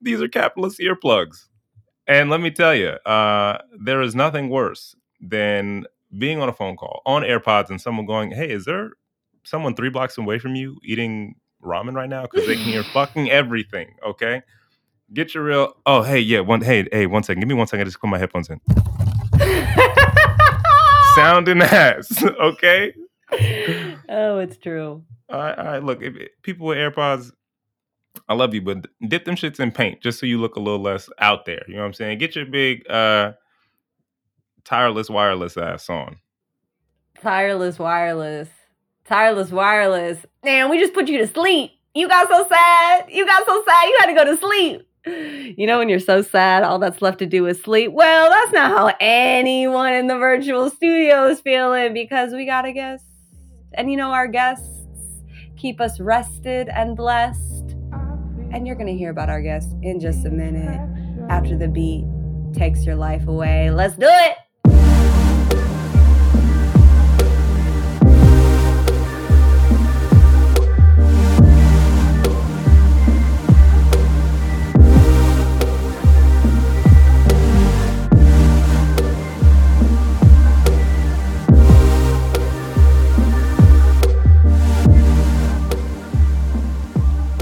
These 0.02 0.22
are 0.22 0.28
capitalist 0.28 0.80
earplugs 0.80 1.48
and 2.08 2.30
let 2.30 2.42
me 2.42 2.52
tell 2.52 2.76
you, 2.76 2.90
uh, 3.06 3.60
there 3.80 4.02
is 4.02 4.16
nothing 4.16 4.50
worse 4.50 4.96
than 5.20 5.86
being 6.18 6.42
on 6.42 6.50
a 6.50 6.54
phone 6.54 6.76
call 6.76 7.02
on 7.06 7.22
AirPods 7.22 7.70
and 7.70 7.80
someone 7.80 8.06
going, 8.06 8.32
"Hey, 8.32 8.50
is 8.52 8.66
there 8.66 8.92
someone 9.44 9.76
three 9.76 9.90
blocks 9.90 10.18
away 10.18 10.40
from 10.40 10.56
you 10.56 10.78
eating 10.84 11.36
ramen 11.64 11.94
right 11.94 12.10
now?" 12.10 12.24
Because 12.24 12.48
they 12.48 12.56
can 12.56 12.66
hear 12.66 12.84
fucking 12.94 13.30
everything. 13.30 13.96
Okay, 14.06 14.42
get 15.14 15.34
your 15.34 15.44
real. 15.44 15.74
Oh, 15.86 16.02
hey, 16.02 16.20
yeah, 16.20 16.40
one. 16.42 16.62
Hey, 16.62 16.88
hey, 16.92 17.06
one 17.06 17.24
second. 17.24 17.42
Give 17.42 17.50
me 17.50 17.56
one 17.56 17.68
second. 17.68 17.82
I 17.82 17.86
just 17.86 18.02
put 18.02 18.10
my 18.10 18.18
headphones 18.18 18.50
in. 18.50 18.60
Sounding 21.16 21.62
ass. 21.62 22.24
Okay. 22.24 22.94
oh, 24.10 24.40
it's 24.40 24.58
true. 24.58 25.04
All 25.30 25.40
right, 25.40 25.58
all 25.58 25.66
right. 25.66 25.84
Look, 25.84 26.02
if, 26.02 26.16
if 26.16 26.30
people 26.42 26.68
with 26.68 26.78
AirPods, 26.78 27.32
I 28.32 28.34
love 28.34 28.54
you, 28.54 28.62
but 28.62 28.88
dip 29.10 29.26
them 29.26 29.36
shits 29.36 29.60
in 29.60 29.72
paint 29.72 30.02
just 30.02 30.18
so 30.18 30.26
you 30.26 30.40
look 30.40 30.56
a 30.56 30.62
little 30.62 30.82
less 30.82 31.10
out 31.20 31.46
there. 31.46 31.62
You 31.68 31.76
know 31.76 31.82
what 31.82 31.88
I'm 31.88 31.94
saying? 31.94 32.18
Get 32.20 32.34
your 32.34 32.46
big 32.46 32.90
uh 32.90 33.34
tireless 34.64 35.10
wireless 35.10 35.58
ass 35.58 35.90
on. 35.90 36.18
Tireless 37.22 37.78
wireless. 37.78 38.48
Tireless 39.04 39.52
wireless. 39.52 40.26
Man, 40.46 40.70
we 40.70 40.80
just 40.80 40.94
put 40.94 41.10
you 41.10 41.18
to 41.18 41.28
sleep. 41.28 41.72
You 41.94 42.08
got 42.08 42.30
so 42.30 42.48
sad. 42.48 43.08
You 43.10 43.26
got 43.26 43.46
so 43.46 43.64
sad. 43.66 43.84
You 43.84 43.98
had 44.00 44.06
to 44.06 44.14
go 44.14 44.24
to 44.24 44.38
sleep. 44.38 44.88
You 45.58 45.68
know, 45.68 45.80
when 45.80 45.90
you're 45.90 46.00
so 46.00 46.22
sad, 46.22 46.64
all 46.64 46.80
that's 46.80 47.02
left 47.02 47.20
to 47.20 47.26
do 47.26 47.48
is 47.48 47.62
sleep. 47.62 47.92
Well, 47.92 48.30
that's 48.30 48.54
not 48.54 48.72
how 48.72 48.96
anyone 49.02 49.94
in 49.94 50.08
the 50.08 50.18
virtual 50.18 50.70
studio 50.70 51.28
is 51.28 51.42
feeling 51.42 51.94
because 51.94 52.32
we 52.32 52.46
got 52.46 52.66
a 52.66 52.72
guest. 52.72 53.04
And 53.74 53.92
you 53.92 53.98
know, 53.98 54.12
our 54.12 54.28
guests 54.28 54.70
keep 55.58 55.82
us 55.82 56.00
rested 56.00 56.70
and 56.70 56.96
blessed. 56.96 57.51
And 58.54 58.68
you're 58.68 58.76
going 58.76 58.88
to 58.88 58.96
hear 58.98 59.10
about 59.10 59.30
our 59.30 59.42
guest 59.42 59.76
in 59.82 60.00
just 60.00 60.26
a 60.26 60.30
minute 60.30 60.80
after 61.30 61.58
the 61.58 61.68
beat 61.68 62.06
takes 62.54 62.86
your 62.86 62.96
life 62.96 63.28
away. 63.28 63.72
Let's 63.72 63.96
do 63.96 64.08
it. 64.08 64.36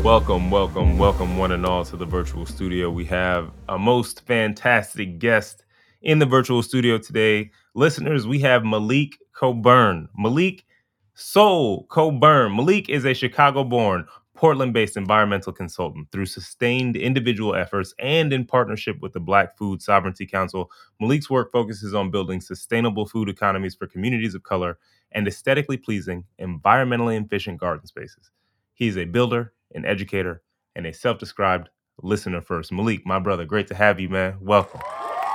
Welcome, 0.09 0.49
welcome, 0.49 0.97
welcome, 0.97 1.37
one 1.37 1.51
and 1.51 1.63
all, 1.67 1.85
to 1.85 1.95
the 1.95 2.03
virtual 2.03 2.47
studio. 2.47 2.89
We 2.89 3.05
have 3.05 3.51
a 3.69 3.77
most 3.77 4.25
fantastic 4.25 5.19
guest 5.19 5.65
in 6.01 6.17
the 6.17 6.25
virtual 6.25 6.63
studio 6.63 6.97
today. 6.97 7.51
Listeners, 7.75 8.25
we 8.25 8.39
have 8.39 8.65
Malik 8.65 9.19
Coburn. 9.33 10.09
Malik 10.17 10.65
Soul 11.13 11.85
Coburn. 11.91 12.55
Malik 12.55 12.89
is 12.89 13.05
a 13.05 13.13
Chicago 13.13 13.63
born, 13.63 14.07
Portland 14.33 14.73
based 14.73 14.97
environmental 14.97 15.53
consultant. 15.53 16.07
Through 16.11 16.25
sustained 16.25 16.95
individual 16.95 17.53
efforts 17.53 17.93
and 17.99 18.33
in 18.33 18.45
partnership 18.45 18.99
with 19.03 19.13
the 19.13 19.19
Black 19.19 19.59
Food 19.59 19.79
Sovereignty 19.79 20.25
Council, 20.25 20.71
Malik's 20.99 21.29
work 21.29 21.51
focuses 21.51 21.93
on 21.93 22.09
building 22.09 22.41
sustainable 22.41 23.05
food 23.05 23.29
economies 23.29 23.75
for 23.75 23.85
communities 23.85 24.33
of 24.33 24.41
color 24.41 24.79
and 25.11 25.27
aesthetically 25.27 25.77
pleasing, 25.77 26.23
environmentally 26.41 27.23
efficient 27.23 27.59
garden 27.59 27.85
spaces. 27.85 28.31
He 28.73 28.87
is 28.87 28.97
a 28.97 29.05
builder, 29.05 29.53
an 29.73 29.85
educator, 29.85 30.41
and 30.75 30.87
a 30.87 30.93
self 30.93 31.19
described 31.19 31.69
listener 32.03 32.41
first. 32.41 32.71
Malik, 32.71 33.05
my 33.05 33.19
brother, 33.19 33.45
great 33.45 33.67
to 33.67 33.75
have 33.75 33.99
you, 33.99 34.09
man. 34.09 34.37
Welcome. 34.41 34.81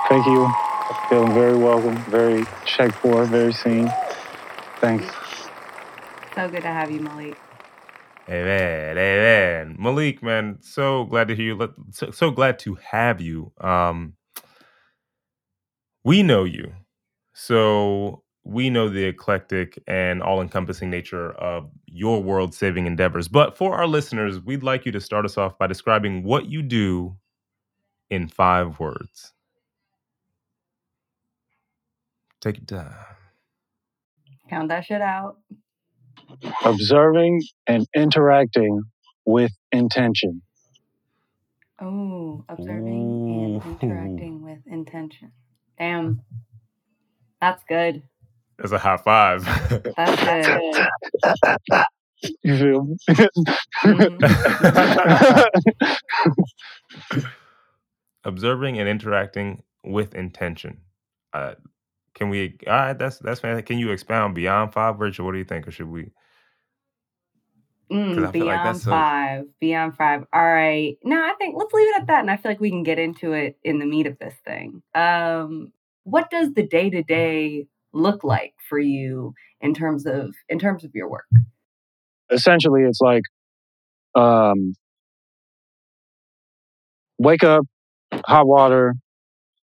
Thank 0.09 0.25
you. 0.27 0.51
Feeling 1.09 1.33
very 1.33 1.57
welcome, 1.57 1.97
very 2.11 2.45
checked 2.65 2.95
for, 2.95 3.25
very 3.25 3.53
seen. 3.53 3.91
Thanks. 4.79 5.05
So 6.35 6.49
good 6.49 6.63
to 6.63 6.69
have 6.69 6.91
you, 6.91 7.01
Malik. 7.01 7.37
Amen. 8.29 8.97
Amen. 8.97 9.77
Malik, 9.79 10.23
man, 10.23 10.57
so 10.61 11.05
glad 11.05 11.29
to 11.29 11.35
hear 11.35 11.55
you. 11.55 11.73
So, 11.91 12.11
so 12.11 12.31
glad 12.31 12.59
to 12.59 12.75
have 12.75 13.21
you. 13.21 13.53
Um, 13.61 14.15
we 16.05 16.23
know 16.23 16.45
you. 16.45 16.73
So 17.33 18.23
we 18.45 18.69
know 18.69 18.87
the 18.87 19.03
eclectic 19.03 19.81
and 19.87 20.21
all 20.21 20.39
encompassing 20.39 20.89
nature 20.89 21.31
of 21.31 21.67
your 21.87 22.21
world 22.21 22.53
saving 22.53 22.85
endeavors. 22.85 23.27
But 23.27 23.57
for 23.57 23.73
our 23.73 23.87
listeners, 23.87 24.39
we'd 24.39 24.61
like 24.61 24.85
you 24.85 24.91
to 24.91 25.01
start 25.01 25.25
us 25.25 25.37
off 25.37 25.57
by 25.57 25.65
describing 25.65 26.23
what 26.23 26.45
you 26.45 26.61
do 26.61 27.17
in 28.11 28.27
five 28.27 28.79
words. 28.79 29.33
Take 32.39 32.57
your 32.57 32.81
time. 32.81 32.93
Count 34.47 34.69
that 34.69 34.85
shit 34.85 35.01
out. 35.01 35.37
Observing 36.63 37.41
and 37.65 37.87
interacting 37.95 38.83
with 39.25 39.51
intention. 39.71 40.43
Oh, 41.81 42.45
observing 42.47 43.61
and 43.65 43.81
interacting 43.81 44.43
with 44.43 44.59
intention. 44.67 45.31
Damn. 45.79 46.21
That's 47.41 47.63
good. 47.67 48.03
That's 48.57 48.71
a 48.71 48.77
high 48.77 48.97
five. 48.97 49.43
That's. 49.95 50.87
You 52.43 52.57
feel 52.57 52.83
me? 52.85 52.97
Observing 58.23 58.79
and 58.79 58.89
interacting 58.89 59.61
with 59.83 60.15
intention. 60.15 60.79
Uh, 61.33 61.53
can 62.15 62.29
we? 62.29 62.57
All 62.65 62.73
right, 62.73 62.97
that's 62.97 63.19
that's 63.19 63.41
fantastic. 63.41 63.67
Can 63.67 63.77
you 63.77 63.91
expound 63.91 64.33
beyond 64.33 64.73
five 64.73 64.97
words, 64.97 65.19
what 65.19 65.33
do 65.33 65.37
you 65.37 65.43
think, 65.43 65.67
or 65.67 65.71
should 65.71 65.89
we? 65.89 66.09
Mm, 67.91 68.25
I 68.25 68.31
feel 68.31 68.45
like 68.45 68.55
beyond 68.55 68.67
that's 68.67 68.83
so- 68.83 68.89
five. 68.89 69.45
Beyond 69.59 69.95
five. 69.95 70.25
All 70.33 70.43
right. 70.43 70.97
No, 71.03 71.17
I 71.17 71.33
think 71.37 71.55
let's 71.55 71.73
leave 71.73 71.89
it 71.89 72.01
at 72.01 72.07
that. 72.07 72.21
And 72.21 72.31
I 72.31 72.37
feel 72.37 72.51
like 72.51 72.59
we 72.59 72.71
can 72.71 72.81
get 72.83 72.97
into 72.97 73.33
it 73.33 73.57
in 73.63 73.77
the 73.77 73.85
meat 73.85 74.07
of 74.07 74.17
this 74.17 74.33
thing. 74.45 74.81
Um, 74.95 75.71
what 76.03 76.31
does 76.31 76.53
the 76.53 76.65
day 76.65 76.89
to 76.89 77.03
day 77.03 77.67
look 77.95 78.23
like 78.23 78.53
for 78.69 78.77
you 78.77 79.33
in 79.61 79.73
terms 79.73 80.05
of 80.05 80.35
in 80.49 80.59
terms 80.59 80.83
of 80.83 80.91
your 80.93 81.09
work? 81.09 81.25
Essentially, 82.31 82.83
it's 82.83 83.01
like 83.01 83.23
um, 84.15 84.73
wake 87.17 87.43
up, 87.43 87.65
hot 88.25 88.47
water, 88.47 88.93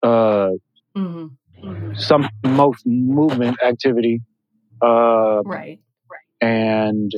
uh, 0.03 0.49
Mm-hmm. 0.95 1.93
some 1.95 2.27
mo- 2.45 2.73
movement 2.85 3.57
activity, 3.63 4.21
uh, 4.81 5.41
Right. 5.45 5.79
Right, 6.09 6.47
and 6.47 7.11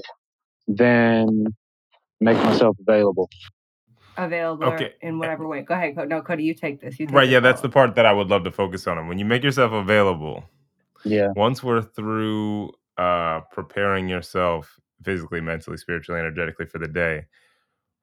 then 0.67 1.45
make 2.21 2.37
myself 2.37 2.77
available. 2.87 3.29
Available 4.15 4.67
Okay. 4.67 4.93
in 5.01 5.17
whatever 5.17 5.47
way. 5.47 5.63
Go 5.63 5.73
ahead. 5.73 5.95
No, 6.07 6.21
Cody, 6.21 6.43
you 6.43 6.53
take 6.53 6.79
this. 6.81 6.99
You 6.99 7.07
take 7.07 7.15
Right. 7.15 7.25
this 7.25 7.33
Yeah, 7.33 7.39
that's 7.39 7.61
the 7.61 7.69
part 7.69 7.95
that 7.95 8.05
I 8.05 8.13
would 8.13 8.27
love 8.29 8.43
to 8.43 8.51
focus 8.51 8.85
on. 8.85 9.07
When 9.07 9.17
you 9.17 9.25
make 9.25 9.43
yourself 9.43 9.71
available, 9.71 10.43
Yeah. 11.05 11.29
once 11.35 11.63
we're 11.63 11.81
through 11.81 12.71
uh, 12.97 13.41
preparing 13.51 14.07
yourself 14.07 14.79
physically, 15.03 15.41
mentally, 15.41 15.77
spiritually, 15.77 16.19
energetically 16.19 16.65
for 16.65 16.79
the 16.79 16.87
day, 16.87 17.25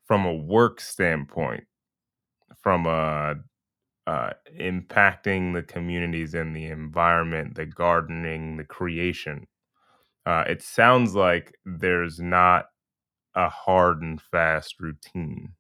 from 0.05 0.27
a 0.27 0.35
work 0.35 0.81
standpoint, 0.81 1.65
from 2.61 2.87
a 2.87 3.37
uh, 4.07 4.31
impacting 4.59 5.55
the 5.55 5.63
communities 5.63 6.35
and 6.35 6.55
the 6.55 6.67
environment, 6.67 7.55
the 7.55 7.67
gardening, 7.67 8.57
the 8.57 8.65
creation. 8.65 9.47
Uh, 10.27 10.45
it 10.49 10.63
sounds 10.63 11.15
like 11.15 11.55
there's 11.65 12.19
not 12.19 12.67
a 13.35 13.49
hard 13.49 14.03
and 14.03 14.21
fast 14.21 14.81
routine. 14.81 15.53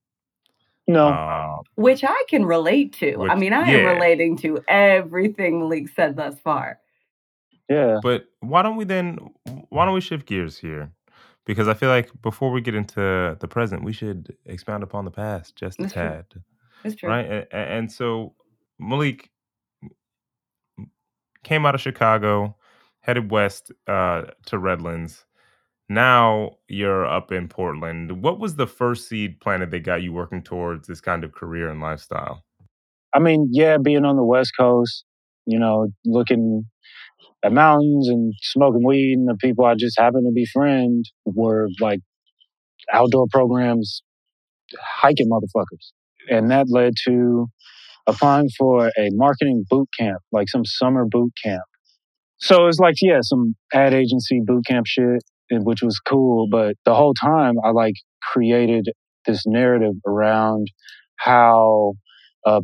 No. 0.88 1.08
Uh, 1.08 1.58
Which 1.76 2.02
I 2.02 2.24
can 2.28 2.44
relate 2.44 2.92
to. 2.94 3.28
I 3.30 3.36
mean, 3.36 3.52
I 3.52 3.70
yeah. 3.70 3.78
am 3.78 3.86
relating 3.86 4.36
to 4.38 4.58
everything 4.66 5.60
Malik 5.60 5.88
said 5.88 6.16
thus 6.16 6.40
far. 6.40 6.80
Yeah. 7.70 7.98
but 8.02 8.26
why 8.40 8.62
don't 8.62 8.76
we 8.76 8.84
then? 8.84 9.18
Why 9.70 9.84
don't 9.84 9.94
we 9.94 10.00
shift 10.00 10.26
gears 10.26 10.58
here? 10.58 10.92
Because 11.46 11.68
I 11.68 11.74
feel 11.74 11.88
like 11.88 12.10
before 12.20 12.50
we 12.50 12.60
get 12.60 12.74
into 12.74 13.36
the 13.40 13.48
present, 13.48 13.84
we 13.84 13.92
should 13.92 14.36
expound 14.44 14.82
upon 14.82 15.04
the 15.04 15.10
past 15.10 15.56
just 15.56 15.78
a 15.78 15.82
That's 15.82 15.94
true. 15.94 16.02
tad. 16.02 16.24
It's 16.84 16.96
true. 16.96 17.08
right? 17.08 17.26
And, 17.26 17.46
and 17.52 17.92
so, 17.92 18.34
Malik, 18.78 19.30
came 21.42 21.64
out 21.64 21.74
of 21.74 21.80
Chicago, 21.80 22.56
headed 23.00 23.30
west 23.30 23.72
uh, 23.86 24.24
to 24.46 24.58
Redlands. 24.58 25.24
Now 25.88 26.58
you're 26.68 27.06
up 27.06 27.32
in 27.32 27.48
Portland. 27.48 28.22
What 28.22 28.38
was 28.38 28.56
the 28.56 28.66
first 28.66 29.08
seed 29.08 29.40
planted 29.40 29.70
that 29.72 29.80
got 29.80 30.02
you 30.02 30.12
working 30.12 30.42
towards 30.42 30.86
this 30.86 31.00
kind 31.00 31.24
of 31.24 31.32
career 31.32 31.68
and 31.68 31.80
lifestyle? 31.80 32.44
I 33.12 33.18
mean, 33.18 33.48
yeah, 33.50 33.76
being 33.76 34.04
on 34.04 34.16
the 34.16 34.22
West 34.22 34.52
Coast, 34.58 35.04
you 35.46 35.58
know, 35.58 35.88
looking 36.04 36.64
at 37.44 37.52
mountains 37.52 38.08
and 38.08 38.34
smoking 38.42 38.84
weed, 38.84 39.14
and 39.14 39.28
the 39.28 39.36
people 39.40 39.64
I 39.64 39.74
just 39.74 39.98
happened 39.98 40.24
to 40.26 40.32
befriend 40.34 41.06
were 41.24 41.68
like 41.80 42.00
outdoor 42.92 43.26
programs, 43.30 44.02
hiking 44.78 45.28
motherfuckers. 45.30 45.92
And 46.28 46.50
that 46.50 46.66
led 46.68 46.94
to 47.06 47.46
applying 48.06 48.48
for 48.58 48.88
a 48.88 49.08
marketing 49.12 49.64
boot 49.68 49.88
camp, 49.98 50.20
like 50.32 50.48
some 50.48 50.64
summer 50.64 51.06
boot 51.08 51.32
camp. 51.42 51.62
So 52.38 52.62
it 52.62 52.66
was 52.66 52.78
like, 52.78 52.96
yeah, 53.02 53.18
some 53.22 53.54
ad 53.72 53.94
agency 53.94 54.40
boot 54.44 54.64
camp 54.66 54.86
shit, 54.86 55.22
eh, 55.52 55.58
which 55.58 55.82
was 55.82 56.00
cool. 56.06 56.48
But 56.50 56.76
the 56.84 56.94
whole 56.94 57.14
time, 57.14 57.54
I 57.64 57.70
like 57.70 57.94
created 58.22 58.86
this 59.26 59.42
narrative 59.46 59.94
around 60.06 60.68
how 61.18 61.94
a 62.46 62.62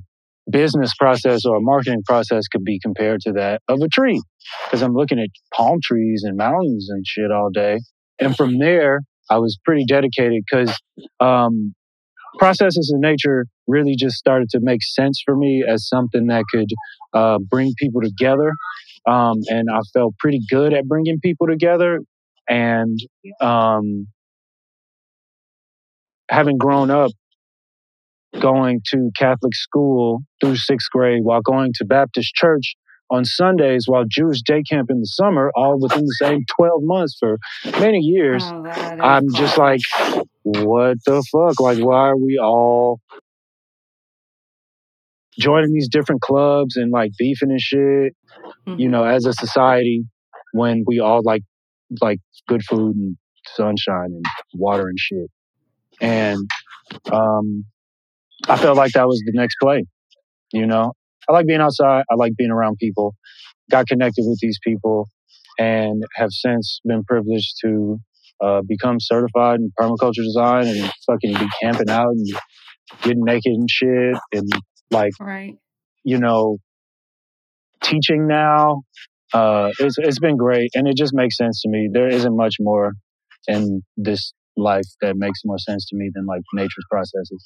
business 0.50 0.93
process 0.99 1.45
or 1.45 1.57
a 1.57 1.61
marketing 1.61 2.03
process 2.07 2.47
could 2.49 2.65
be 2.65 2.79
compared 2.81 3.21
to 3.23 3.33
that 3.33 3.62
of 3.69 3.81
a 3.81 3.88
tree. 3.88 4.21
Because 4.65 4.83
I'm 4.83 4.95
looking 4.95 5.19
at 5.19 5.29
palm 5.53 5.79
trees 5.83 6.23
and 6.25 6.37
mountains 6.37 6.88
and 6.91 7.05
shit 7.07 7.33
all 7.33 7.50
day. 7.50 7.81
And 8.19 8.37
from 8.37 8.59
there, 8.59 9.00
I 9.29 9.38
was 9.38 9.59
pretty 9.65 9.85
dedicated 9.85 10.43
because 10.49 10.79
um, 11.21 11.75
processes 12.38 12.93
in 12.95 13.00
nature 13.00 13.47
really 13.67 13.97
just 13.97 14.17
started 14.17 14.49
to 14.50 14.61
make 14.62 14.83
sense 14.83 15.21
for 15.25 15.37
me 15.37 15.65
as 15.67 15.88
something 15.88 16.26
that 16.29 16.45
could 16.50 16.69
uh, 17.12 17.38
bring 17.38 17.73
people 17.79 18.00
together. 18.00 18.53
Um, 19.09 19.38
and 19.49 19.69
I 19.73 19.81
felt 19.93 20.15
pretty 20.19 20.41
good 20.49 20.73
at 20.73 20.87
bringing 20.87 21.19
people 21.21 21.47
together. 21.47 22.00
And 22.49 22.99
um, 23.41 24.07
having 26.31 26.59
grown 26.59 26.91
up 26.91 27.11
going 28.40 28.81
to 28.93 29.11
Catholic 29.19 29.55
school 29.55 30.21
through 30.40 30.57
sixth 30.57 30.88
grade 30.90 31.21
while 31.23 31.40
going 31.40 31.73
to 31.76 31.85
Baptist 31.85 32.35
church 32.35 32.75
on 33.11 33.25
Sundays 33.25 33.85
while 33.87 34.05
Jewish 34.09 34.43
day 34.43 34.62
camp 34.69 34.90
in 34.90 35.00
the 35.00 35.07
summer, 35.07 35.50
all 35.55 35.78
within 35.81 36.02
the 36.05 36.16
same 36.21 36.40
12 36.59 36.81
months 36.83 37.16
for 37.19 37.38
many 37.81 37.99
years. 37.99 38.45
Oh, 38.45 39.00
I'm 39.02 39.25
just 39.35 39.57
like, 39.59 39.81
what 40.43 40.99
the 41.07 41.23
fuck? 41.33 41.61
Like, 41.61 41.78
why 41.78 42.09
are 42.09 42.16
we 42.16 42.38
all 42.43 43.00
joining 45.38 45.73
these 45.73 45.88
different 45.88 46.21
clubs 46.23 46.76
and 46.76 46.90
like 46.90 47.12
beefing 47.19 47.50
and 47.50 47.61
shit, 47.61 48.14
you 48.66 48.88
Mhm. 48.88 48.90
know, 48.90 49.05
as 49.05 49.26
a 49.26 49.33
society 49.35 50.05
when 50.52 50.85
we 50.87 50.99
all 50.99 51.23
like 51.25 51.43
like 52.02 52.19
good 52.49 52.62
food 52.64 52.97
and 52.97 53.16
sunshine 53.49 54.12
and 54.12 54.25
water 54.55 54.88
and 54.88 54.99
shit. 54.99 55.31
And 56.00 56.38
um 57.12 57.64
I 58.49 58.57
felt 58.57 58.76
like 58.76 58.93
that 58.93 59.07
was 59.07 59.23
the 59.25 59.33
next 59.35 59.57
play, 59.61 59.85
you 60.52 60.66
know. 60.66 60.93
I 61.28 61.33
like 61.33 61.47
being 61.47 61.61
outside, 61.61 62.05
I 62.11 62.14
like 62.14 62.33
being 62.37 62.50
around 62.50 62.76
people, 62.78 63.14
got 63.71 63.87
connected 63.87 64.25
with 64.26 64.38
these 64.40 64.59
people 64.62 65.09
and 65.59 66.02
have 66.14 66.31
since 66.31 66.81
been 66.85 67.02
privileged 67.05 67.55
to 67.64 67.99
uh, 68.43 68.61
become 68.66 68.99
certified 69.00 69.61
in 69.61 69.73
permaculture 69.78 70.23
design 70.23 70.66
and 70.66 70.93
fucking 71.07 71.35
be 71.35 71.49
camping 71.62 71.90
out 71.90 72.09
and 72.09 72.26
getting 73.02 73.25
naked 73.25 73.52
and 73.52 73.69
shit 73.71 74.14
and 74.33 74.49
like 74.90 75.12
right. 75.21 75.57
you 76.05 76.19
know 76.19 76.59
teaching 77.83 78.26
now. 78.26 78.82
Uh 79.32 79.71
it's, 79.80 79.97
it's 79.99 80.21
been 80.21 80.37
great 80.37 80.71
and 80.75 80.87
it 80.87 80.97
just 80.97 81.13
makes 81.15 81.37
sense 81.37 81.63
to 81.63 81.69
me. 81.69 81.89
There 81.91 82.08
isn't 82.08 82.37
much 82.37 82.56
more 82.61 82.93
in 83.49 83.82
this 83.97 84.32
life 84.56 84.87
that 85.00 85.17
makes 85.17 85.41
more 85.45 85.58
sense 85.58 85.87
to 85.89 85.97
me 85.97 86.11
than 86.15 86.26
like 86.26 86.43
nature's 86.54 86.84
processes 86.91 87.45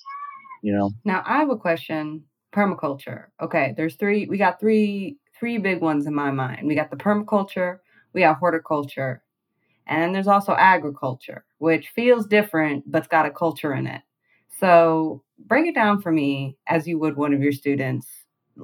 you 0.62 0.72
know 0.72 0.90
Now 1.04 1.22
I 1.26 1.38
have 1.38 1.50
a 1.50 1.56
question. 1.56 2.24
Permaculture. 2.52 3.26
Okay, 3.40 3.74
there's 3.76 3.94
three. 3.94 4.26
We 4.26 4.36
got 4.36 4.58
three 4.58 5.16
three 5.38 5.56
big 5.56 5.80
ones 5.80 6.06
in 6.06 6.14
my 6.14 6.30
mind. 6.30 6.66
We 6.66 6.74
got 6.74 6.90
the 6.90 6.96
permaculture, 6.96 7.78
we 8.12 8.20
got 8.20 8.38
horticulture, 8.38 9.22
and 9.86 10.02
then 10.02 10.12
there's 10.12 10.28
also 10.28 10.52
agriculture, 10.52 11.44
which 11.58 11.88
feels 11.88 12.26
different 12.26 12.90
but's 12.90 13.08
got 13.08 13.26
a 13.26 13.30
culture 13.30 13.72
in 13.72 13.86
it. 13.86 14.02
So 14.58 15.22
break 15.46 15.66
it 15.66 15.74
down 15.74 16.02
for 16.02 16.12
me 16.12 16.56
as 16.68 16.86
you 16.86 16.98
would 16.98 17.16
one 17.16 17.32
of 17.32 17.40
your 17.42 17.52
students. 17.52 18.06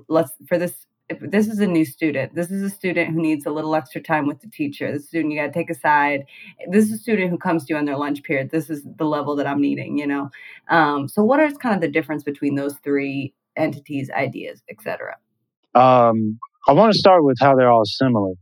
Let's 0.09 0.33
for 0.47 0.59
this. 0.59 0.87
If 1.09 1.21
this 1.21 1.47
is 1.47 1.61
a 1.61 1.67
new 1.67 1.85
student. 1.85 2.35
This 2.35 2.51
is 2.51 2.63
a 2.63 2.71
student 2.71 3.13
who 3.15 3.21
needs 3.23 3.47
a 3.47 3.51
little 3.51 3.77
extra 3.77 4.01
time 4.01 4.27
with 4.27 4.41
the 4.41 4.49
teacher. 4.49 4.91
This 4.91 5.07
student 5.07 5.33
you 5.33 5.39
got 5.41 5.47
to 5.47 5.53
take 5.53 5.71
aside. 5.71 6.25
This 6.69 6.87
is 6.87 6.93
a 6.95 6.99
student 6.99 7.31
who 7.31 7.39
comes 7.39 7.65
to 7.65 7.75
you 7.75 7.79
on 7.79 7.85
their 7.85 7.97
lunch 7.97 8.23
period. 8.25 8.51
This 8.51 8.69
is 8.71 8.83
the 8.97 9.05
level 9.05 9.37
that 9.37 9.47
I'm 9.47 9.61
needing. 9.61 9.99
You 9.99 10.07
know. 10.09 10.31
Um, 10.69 11.07
so 11.09 11.23
what 11.23 11.39
is 11.41 11.57
kind 11.59 11.75
of 11.77 11.81
the 11.81 11.89
difference 11.89 12.25
between 12.25 12.57
those 12.57 12.75
three 12.83 13.33
entities, 13.57 14.11
ideas, 14.11 14.63
etc.? 14.69 15.17
um 15.75 16.39
i 16.69 16.73
want 16.73 16.91
to 16.91 16.99
start 16.99 17.23
with 17.23 17.37
how 17.39 17.55
they're 17.55 17.71
all 17.71 17.85
similar 17.85 18.33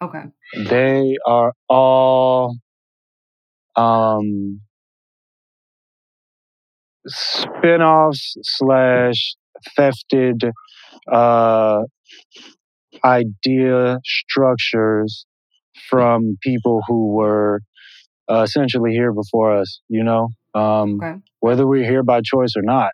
Okay. 0.00 0.22
they 0.70 1.16
are 1.26 1.52
all 1.68 2.56
um 3.76 4.60
spin-offs 7.06 8.36
slash 8.42 9.34
thefted 9.76 10.50
uh 11.12 11.82
idea 13.04 13.98
structures 14.04 15.26
from 15.90 16.36
people 16.42 16.80
who 16.88 17.08
were 17.12 17.60
uh, 18.30 18.42
essentially 18.42 18.92
here 18.92 19.12
before 19.12 19.56
us 19.56 19.80
you 19.88 20.02
know 20.02 20.28
um 20.54 20.96
Okay. 21.02 21.18
whether 21.40 21.66
we're 21.66 21.84
here 21.88 22.02
by 22.02 22.20
choice 22.22 22.54
or 22.56 22.62
not 22.62 22.90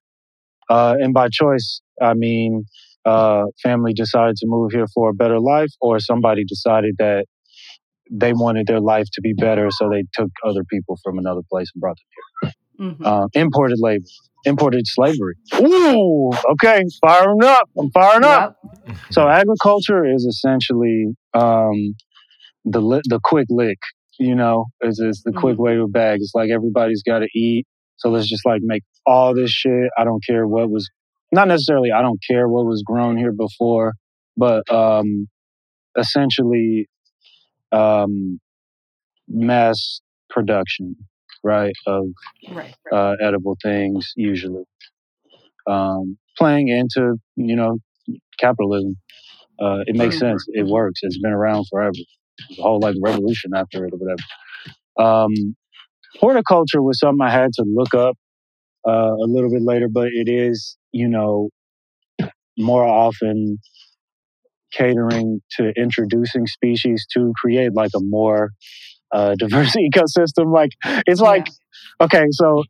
uh 0.69 0.95
and 1.01 1.15
by 1.15 1.29
choice 1.31 1.81
i 2.03 2.15
mean 2.15 2.65
uh 3.05 3.45
family 3.63 3.93
decided 3.95 4.37
to 4.37 4.47
move 4.47 4.73
here 4.73 4.87
for 4.95 5.11
a 5.11 5.15
better 5.15 5.41
life 5.41 5.71
or 5.81 5.99
somebody 6.01 6.45
decided 6.45 6.95
that 6.99 7.25
they 8.11 8.33
wanted 8.33 8.67
their 8.67 8.81
life 8.81 9.07
to 9.15 9.21
be 9.23 9.33
better, 9.33 9.69
so 9.71 9.89
they 9.91 10.05
took 10.15 10.31
other 10.45 10.63
people 10.71 10.99
from 11.03 11.19
another 11.19 11.41
place 11.51 11.71
and 11.75 11.81
brought 11.81 11.97
them 11.97 12.07
here. 12.15 13.13
Uh, 13.13 13.27
imported 13.35 13.79
labor, 13.81 14.05
imported 14.45 14.87
slavery. 14.87 15.35
Ooh, 15.61 16.31
okay, 16.53 16.83
firing 17.01 17.43
up. 17.45 17.69
I'm 17.79 17.91
firing 17.91 18.25
up. 18.25 18.57
So 19.11 19.29
agriculture 19.29 20.05
is 20.05 20.25
essentially 20.25 21.07
um, 21.35 21.95
the 22.65 22.81
li- 22.81 23.03
the 23.09 23.21
quick 23.23 23.47
lick. 23.51 23.79
You 24.19 24.35
know, 24.37 24.67
is 24.83 25.01
is 25.01 25.23
the 25.25 25.33
quick 25.33 25.59
way 25.59 25.75
to 25.75 25.89
bag. 25.89 26.21
It's 26.21 26.33
like 26.35 26.51
everybody's 26.51 27.03
got 27.03 27.21
to 27.21 27.29
eat, 27.35 27.67
so 27.97 28.11
let's 28.11 28.29
just 28.29 28.47
like 28.47 28.61
make 28.63 28.83
all 29.07 29.35
this 29.35 29.51
shit. 29.51 29.91
I 29.99 30.05
don't 30.05 30.23
care 30.25 30.47
what 30.47 30.71
was 30.71 30.89
not 31.33 31.49
necessarily. 31.49 31.91
I 31.91 32.01
don't 32.03 32.21
care 32.31 32.49
what 32.49 32.65
was 32.65 32.83
grown 32.87 33.17
here 33.17 33.33
before, 33.33 33.95
but 34.37 34.63
um, 34.73 35.29
essentially 35.99 36.89
um, 37.73 38.41
mass 39.29 40.01
production, 40.31 40.97
right, 41.43 41.75
of 41.87 42.07
Right. 42.53 42.75
uh, 42.93 43.15
edible 43.23 43.57
things 43.63 44.13
usually. 44.17 44.65
Um, 45.67 46.19
playing 46.37 46.69
into, 46.69 47.17
you 47.37 47.57
know, 47.57 47.79
capitalism. 48.39 48.97
Uh, 49.61 49.81
it 49.87 49.97
makes 49.97 50.17
Mhm. 50.17 50.21
sense. 50.21 50.45
It 50.49 50.67
works. 50.67 51.01
It's 51.03 51.19
been 51.19 51.33
around 51.33 51.67
forever. 51.71 51.93
There's 52.49 52.59
a 52.59 52.63
whole 52.63 52.81
like 52.81 52.97
revolution 53.03 53.53
after 53.55 53.87
it 53.87 53.93
or 53.95 53.99
whatever. 53.99 54.23
Um, 54.99 55.57
horticulture 56.21 56.83
was 56.83 56.99
something 57.01 57.25
I 57.27 57.31
had 57.31 57.53
to 57.55 57.65
look 57.67 57.95
up 57.95 58.17
uh, 58.87 59.15
a 59.15 59.27
little 59.27 59.51
bit 59.51 59.63
later, 59.63 59.89
but 59.89 60.09
it 60.13 60.29
is, 60.29 60.77
you 60.93 61.09
know, 61.09 61.51
more 62.57 62.85
often 62.87 63.59
catering 64.73 65.41
to 65.57 65.73
introducing 65.77 66.47
species 66.47 67.07
to 67.13 67.33
create 67.41 67.73
like 67.75 67.91
a 67.97 68.01
more 68.01 68.51
uh, 69.13 69.35
diverse 69.39 69.77
ecosystem. 69.77 70.53
Like 70.53 70.71
it's 71.07 71.21
like 71.21 71.47
okay, 72.01 72.25
so 72.31 72.65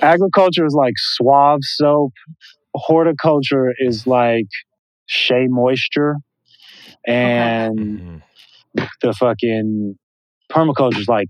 agriculture 0.00 0.66
is 0.66 0.74
like 0.74 0.94
suave 0.96 1.60
soap. 1.62 2.12
Horticulture 2.74 3.74
is 3.78 4.06
like 4.06 4.46
shea 5.12 5.46
moisture, 5.48 6.16
and 7.06 8.00
Mhm. 8.00 8.22
the 9.02 9.12
fucking 9.14 9.98
permaculture 10.50 10.98
is 10.98 11.08
like 11.08 11.28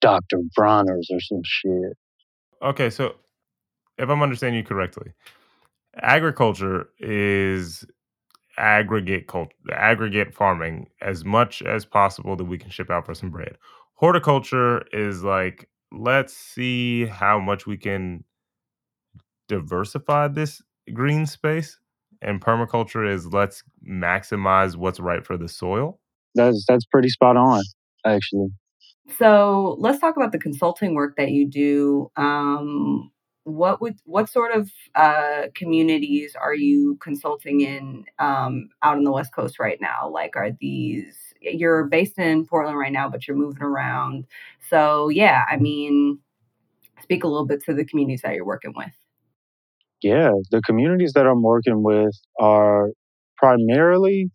Dr. 0.00 0.38
Bronner's 0.56 1.08
or 1.12 1.20
some 1.20 1.42
shit. 1.44 1.94
Okay, 2.62 2.90
so 2.90 3.16
if 3.98 4.08
I'm 4.10 4.22
understanding 4.22 4.58
you 4.60 4.64
correctly, 4.64 5.12
agriculture 5.96 6.90
is 7.00 7.84
aggregate 8.58 9.26
culture, 9.28 9.52
aggregate 9.72 10.34
farming 10.34 10.88
as 11.02 11.24
much 11.24 11.62
as 11.62 11.84
possible 11.86 12.36
that 12.36 12.44
we 12.44 12.58
can 12.58 12.70
ship 12.70 12.90
out 12.90 13.06
for 13.06 13.14
some 13.14 13.30
bread. 13.30 13.58
Horticulture 13.94 14.82
is 14.92 15.24
like 15.24 15.68
let's 15.92 16.34
see 16.36 17.06
how 17.06 17.38
much 17.40 17.66
we 17.66 17.76
can 17.78 18.24
diversify 19.48 20.28
this 20.28 20.62
green 20.94 21.26
space 21.26 21.78
and 22.22 22.40
permaculture 22.40 23.08
is 23.08 23.26
let's 23.32 23.62
maximize 23.86 24.76
what's 24.76 25.00
right 25.00 25.24
for 25.24 25.36
the 25.36 25.48
soil. 25.48 25.98
That's 26.34 26.64
that's 26.66 26.84
pretty 26.86 27.08
spot 27.08 27.36
on, 27.36 27.62
actually. 28.04 28.48
So 29.18 29.76
let's 29.78 30.00
talk 30.00 30.16
about 30.16 30.32
the 30.32 30.38
consulting 30.38 30.94
work 30.94 31.16
that 31.16 31.32
you 31.32 31.46
do. 31.48 32.10
Um, 32.16 33.10
what 33.44 33.80
would 33.80 33.98
what 34.04 34.30
sort 34.30 34.52
of 34.52 34.70
uh, 34.94 35.48
communities 35.54 36.36
are 36.40 36.54
you 36.54 36.96
consulting 37.00 37.60
in 37.60 38.04
um, 38.18 38.68
out 38.82 38.96
on 38.96 39.04
the 39.04 39.12
West 39.12 39.34
Coast 39.34 39.58
right 39.58 39.78
now? 39.80 40.08
Like, 40.08 40.36
are 40.36 40.50
these 40.60 41.16
you're 41.40 41.84
based 41.84 42.18
in 42.18 42.46
Portland 42.46 42.78
right 42.78 42.92
now, 42.92 43.08
but 43.08 43.26
you're 43.26 43.36
moving 43.36 43.62
around? 43.62 44.26
So 44.70 45.08
yeah, 45.08 45.42
I 45.50 45.56
mean, 45.56 46.20
speak 47.02 47.24
a 47.24 47.28
little 47.28 47.46
bit 47.46 47.64
to 47.64 47.74
the 47.74 47.84
communities 47.84 48.22
that 48.22 48.34
you're 48.34 48.46
working 48.46 48.72
with. 48.76 48.92
Yeah, 50.02 50.32
the 50.50 50.60
communities 50.62 51.12
that 51.14 51.26
I'm 51.26 51.42
working 51.42 51.82
with 51.82 52.14
are 52.40 52.90
primarily 53.36 54.30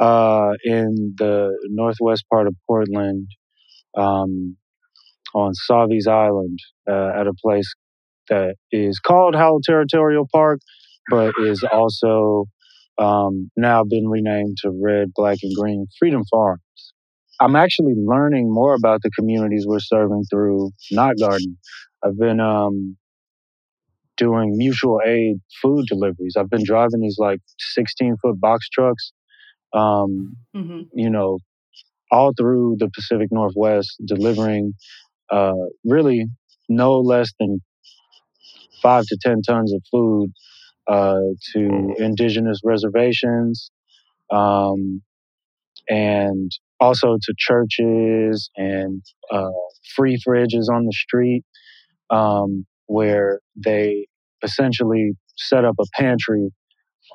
uh, 0.00 0.52
in 0.64 1.14
the 1.18 1.56
northwest 1.70 2.24
part 2.32 2.46
of 2.46 2.54
Portland, 2.66 3.28
um, 3.96 4.56
on 5.34 5.54
Sauvies 5.54 6.06
Island, 6.06 6.58
uh, 6.88 7.10
at 7.20 7.26
a 7.26 7.34
place 7.42 7.72
that 8.28 8.56
is 8.72 8.98
called 8.98 9.34
Howell 9.34 9.60
Territorial 9.64 10.28
Park, 10.32 10.60
but 11.10 11.32
is 11.40 11.64
also 11.72 12.46
um, 12.98 13.50
now 13.56 13.84
been 13.84 14.08
renamed 14.08 14.58
to 14.62 14.70
Red, 14.70 15.12
Black, 15.14 15.38
and 15.42 15.54
Green 15.56 15.86
Freedom 15.98 16.22
Farms. 16.30 16.60
I'm 17.40 17.56
actually 17.56 17.94
learning 17.96 18.52
more 18.52 18.74
about 18.74 19.02
the 19.02 19.10
communities 19.10 19.66
we're 19.66 19.80
serving 19.80 20.24
through 20.30 20.70
Not 20.90 21.16
Garden. 21.18 21.58
I've 22.04 22.18
been 22.18 22.40
um, 22.40 22.96
doing 24.16 24.56
mutual 24.56 25.00
aid 25.04 25.36
food 25.62 25.86
deliveries. 25.88 26.34
I've 26.38 26.50
been 26.50 26.64
driving 26.64 27.00
these 27.00 27.18
like 27.18 27.40
16 27.58 28.16
foot 28.22 28.40
box 28.40 28.68
trucks, 28.68 29.12
um, 29.72 30.36
hmm 30.54 30.82
you 30.92 31.10
know, 31.10 31.38
all 32.10 32.32
through 32.38 32.76
the 32.78 32.88
Pacific 32.94 33.28
Northwest, 33.30 34.00
delivering 34.06 34.72
uh, 35.30 35.52
really 35.84 36.26
no 36.68 36.98
less 37.00 37.32
than 37.38 37.60
five 38.82 39.04
to 39.06 39.18
10 39.20 39.42
tons 39.42 39.72
of 39.72 39.82
food 39.90 40.32
uh, 40.88 41.18
to 41.52 41.94
indigenous 41.98 42.60
reservations 42.64 43.70
um, 44.30 45.02
and 45.88 46.50
also 46.80 47.16
to 47.20 47.34
churches 47.38 48.50
and 48.56 49.02
uh, 49.32 49.50
free 49.94 50.18
fridges 50.26 50.68
on 50.72 50.84
the 50.84 50.92
street. 50.92 51.44
Um, 52.10 52.66
where 52.86 53.40
they 53.56 54.06
essentially 54.42 55.12
set 55.36 55.64
up 55.64 55.74
a 55.80 55.84
pantry, 55.94 56.50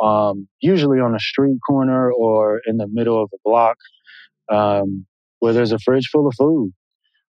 um, 0.02 0.48
usually 0.62 1.00
on 1.00 1.16
a 1.16 1.20
street 1.20 1.58
corner 1.68 2.12
or 2.12 2.62
in 2.66 2.78
the 2.78 2.88
middle 2.92 3.22
of 3.22 3.30
a 3.34 3.38
block, 3.44 3.78
um, 4.52 5.06
where 5.40 5.54
there's 5.54 5.72
a 5.72 5.80
fridge 5.80 6.08
full 6.12 6.28
of 6.28 6.34
food 6.38 6.72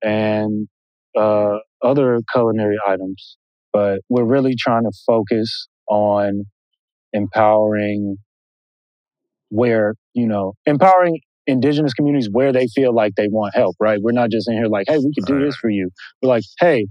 and 0.02 0.68
uh, 1.16 1.58
other 1.82 2.20
culinary 2.32 2.76
items. 2.86 3.36
But 3.72 4.00
we're 4.08 4.24
really 4.24 4.54
trying 4.56 4.84
to 4.84 4.92
focus 5.06 5.68
on 5.88 6.44
empowering 7.12 8.16
where, 9.50 9.94
you 10.14 10.26
know, 10.26 10.54
empowering 10.66 11.20
indigenous 11.46 11.92
communities 11.92 12.28
where 12.30 12.52
they 12.52 12.66
feel 12.74 12.94
like 12.94 13.14
they 13.16 13.28
want 13.28 13.54
help, 13.54 13.76
right? 13.80 14.00
We're 14.02 14.12
not 14.12 14.30
just 14.30 14.48
in 14.48 14.54
here 14.54 14.66
like, 14.66 14.86
hey, 14.88 14.98
we 14.98 15.12
could 15.14 15.26
do 15.26 15.44
this 15.44 15.56
for 15.56 15.70
you. 15.70 15.90
We're 16.22 16.30
like, 16.30 16.44
hey, 16.60 16.86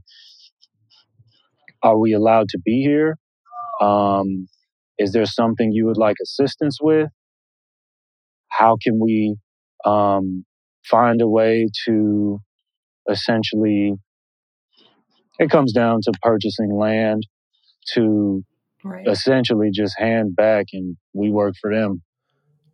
are 1.83 1.97
we 1.97 2.13
allowed 2.13 2.49
to 2.49 2.59
be 2.63 2.81
here? 2.81 3.17
Um, 3.81 4.47
is 4.97 5.11
there 5.11 5.25
something 5.25 5.71
you 5.71 5.85
would 5.85 5.97
like 5.97 6.15
assistance 6.23 6.77
with? 6.81 7.09
How 8.49 8.77
can 8.81 8.99
we 9.01 9.35
um, 9.85 10.45
find 10.85 11.21
a 11.21 11.27
way 11.27 11.67
to 11.85 12.39
essentially, 13.09 13.93
it 15.39 15.49
comes 15.49 15.73
down 15.73 15.99
to 16.03 16.11
purchasing 16.21 16.75
land 16.75 17.23
to 17.93 18.43
Right. 18.83 19.07
essentially 19.07 19.69
just 19.73 19.95
hand 19.97 20.35
back 20.35 20.67
and 20.73 20.97
we 21.13 21.31
work 21.31 21.55
for 21.61 21.73
them. 21.73 22.01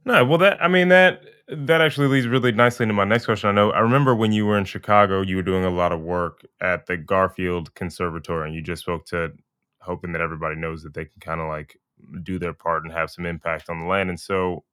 No, 0.05 0.25
well, 0.25 0.39
that 0.39 0.61
I 0.61 0.67
mean 0.67 0.87
that 0.89 1.21
that 1.51 1.81
actually 1.81 2.07
leads 2.07 2.27
really 2.27 2.51
nicely 2.51 2.83
into 2.83 2.93
my 2.93 3.05
next 3.05 3.25
question. 3.25 3.49
I 3.49 3.53
know 3.53 3.71
I 3.71 3.79
remember 3.79 4.13
when 4.13 4.31
you 4.31 4.45
were 4.45 4.57
in 4.57 4.65
Chicago, 4.65 5.21
you 5.21 5.35
were 5.35 5.41
doing 5.41 5.65
a 5.65 5.69
lot 5.69 5.91
of 5.91 6.01
work 6.01 6.45
at 6.61 6.85
the 6.85 6.97
Garfield 6.97 7.73
Conservatory, 7.73 8.47
and 8.47 8.55
you 8.55 8.61
just 8.61 8.83
spoke 8.83 9.05
to 9.07 9.33
hoping 9.81 10.11
that 10.11 10.21
everybody 10.21 10.55
knows 10.55 10.83
that 10.83 10.93
they 10.93 11.05
can 11.05 11.19
kind 11.21 11.41
of 11.41 11.47
like 11.47 11.77
do 12.23 12.37
their 12.37 12.53
part 12.53 12.83
and 12.83 12.93
have 12.93 13.09
some 13.09 13.25
impact 13.25 13.69
on 13.69 13.79
the 13.79 13.85
land. 13.85 14.09
And 14.09 14.19
so, 14.19 14.63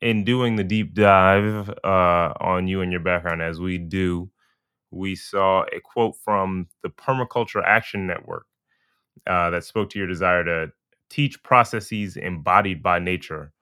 in 0.00 0.24
doing 0.24 0.56
the 0.56 0.64
deep 0.64 0.94
dive 0.94 1.70
uh, 1.84 2.32
on 2.40 2.66
you 2.66 2.80
and 2.80 2.90
your 2.90 3.00
background, 3.00 3.42
as 3.42 3.60
we 3.60 3.78
do, 3.78 4.30
we 4.90 5.14
saw 5.14 5.64
a 5.72 5.80
quote 5.80 6.16
from 6.16 6.68
the 6.82 6.88
Permaculture 6.88 7.62
Action 7.64 8.06
Network 8.06 8.46
uh, 9.26 9.50
that 9.50 9.64
spoke 9.64 9.90
to 9.90 9.98
your 9.98 10.08
desire 10.08 10.44
to 10.44 10.72
teach 11.10 11.42
processes 11.42 12.16
embodied 12.16 12.82
by 12.82 12.98
nature 12.98 13.52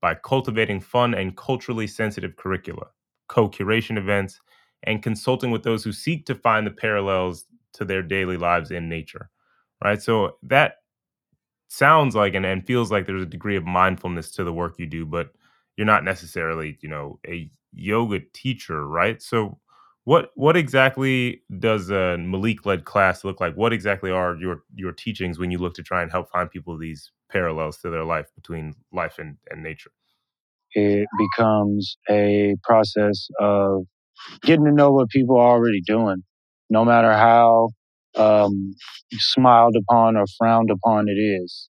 by 0.00 0.14
cultivating 0.14 0.80
fun 0.80 1.14
and 1.14 1.36
culturally 1.36 1.86
sensitive 1.86 2.36
curricula, 2.36 2.86
co 3.28 3.48
curation 3.48 3.98
events, 3.98 4.40
and 4.84 5.02
consulting 5.02 5.50
with 5.50 5.62
those 5.62 5.84
who 5.84 5.92
seek 5.92 6.26
to 6.26 6.34
find 6.34 6.66
the 6.66 6.70
parallels 6.70 7.46
to 7.74 7.84
their 7.84 8.02
daily 8.02 8.36
lives 8.36 8.70
in 8.70 8.88
nature. 8.88 9.30
Right. 9.84 10.02
So 10.02 10.38
that 10.42 10.76
sounds 11.68 12.14
like 12.14 12.34
and, 12.34 12.46
and 12.46 12.66
feels 12.66 12.90
like 12.90 13.06
there's 13.06 13.22
a 13.22 13.26
degree 13.26 13.56
of 13.56 13.64
mindfulness 13.64 14.30
to 14.32 14.44
the 14.44 14.52
work 14.52 14.78
you 14.78 14.86
do, 14.86 15.04
but 15.04 15.30
you're 15.76 15.86
not 15.86 16.04
necessarily, 16.04 16.78
you 16.80 16.88
know, 16.88 17.18
a 17.26 17.50
yoga 17.72 18.20
teacher, 18.32 18.86
right? 18.86 19.20
So 19.22 19.58
what 20.08 20.30
what 20.36 20.56
exactly 20.56 21.42
does 21.58 21.90
a 21.90 22.16
Malik 22.16 22.64
led 22.64 22.86
class 22.86 23.24
look 23.24 23.40
like? 23.42 23.54
What 23.56 23.74
exactly 23.74 24.10
are 24.10 24.36
your 24.36 24.62
your 24.74 24.90
teachings 24.90 25.38
when 25.38 25.50
you 25.50 25.58
look 25.58 25.74
to 25.74 25.82
try 25.82 26.00
and 26.00 26.10
help 26.10 26.30
find 26.30 26.50
people 26.50 26.78
these 26.78 27.12
parallels 27.30 27.76
to 27.82 27.90
their 27.90 28.04
life 28.04 28.24
between 28.34 28.74
life 28.90 29.18
and, 29.18 29.36
and 29.50 29.62
nature? 29.62 29.90
It 30.72 31.06
becomes 31.18 31.98
a 32.08 32.54
process 32.62 33.28
of 33.38 33.82
getting 34.44 34.64
to 34.64 34.72
know 34.72 34.92
what 34.92 35.10
people 35.10 35.36
are 35.36 35.50
already 35.50 35.82
doing, 35.86 36.22
no 36.70 36.86
matter 36.86 37.12
how 37.12 37.68
um, 38.16 38.74
smiled 39.12 39.76
upon 39.76 40.16
or 40.16 40.24
frowned 40.38 40.70
upon 40.70 41.10
it 41.10 41.20
is. 41.20 41.68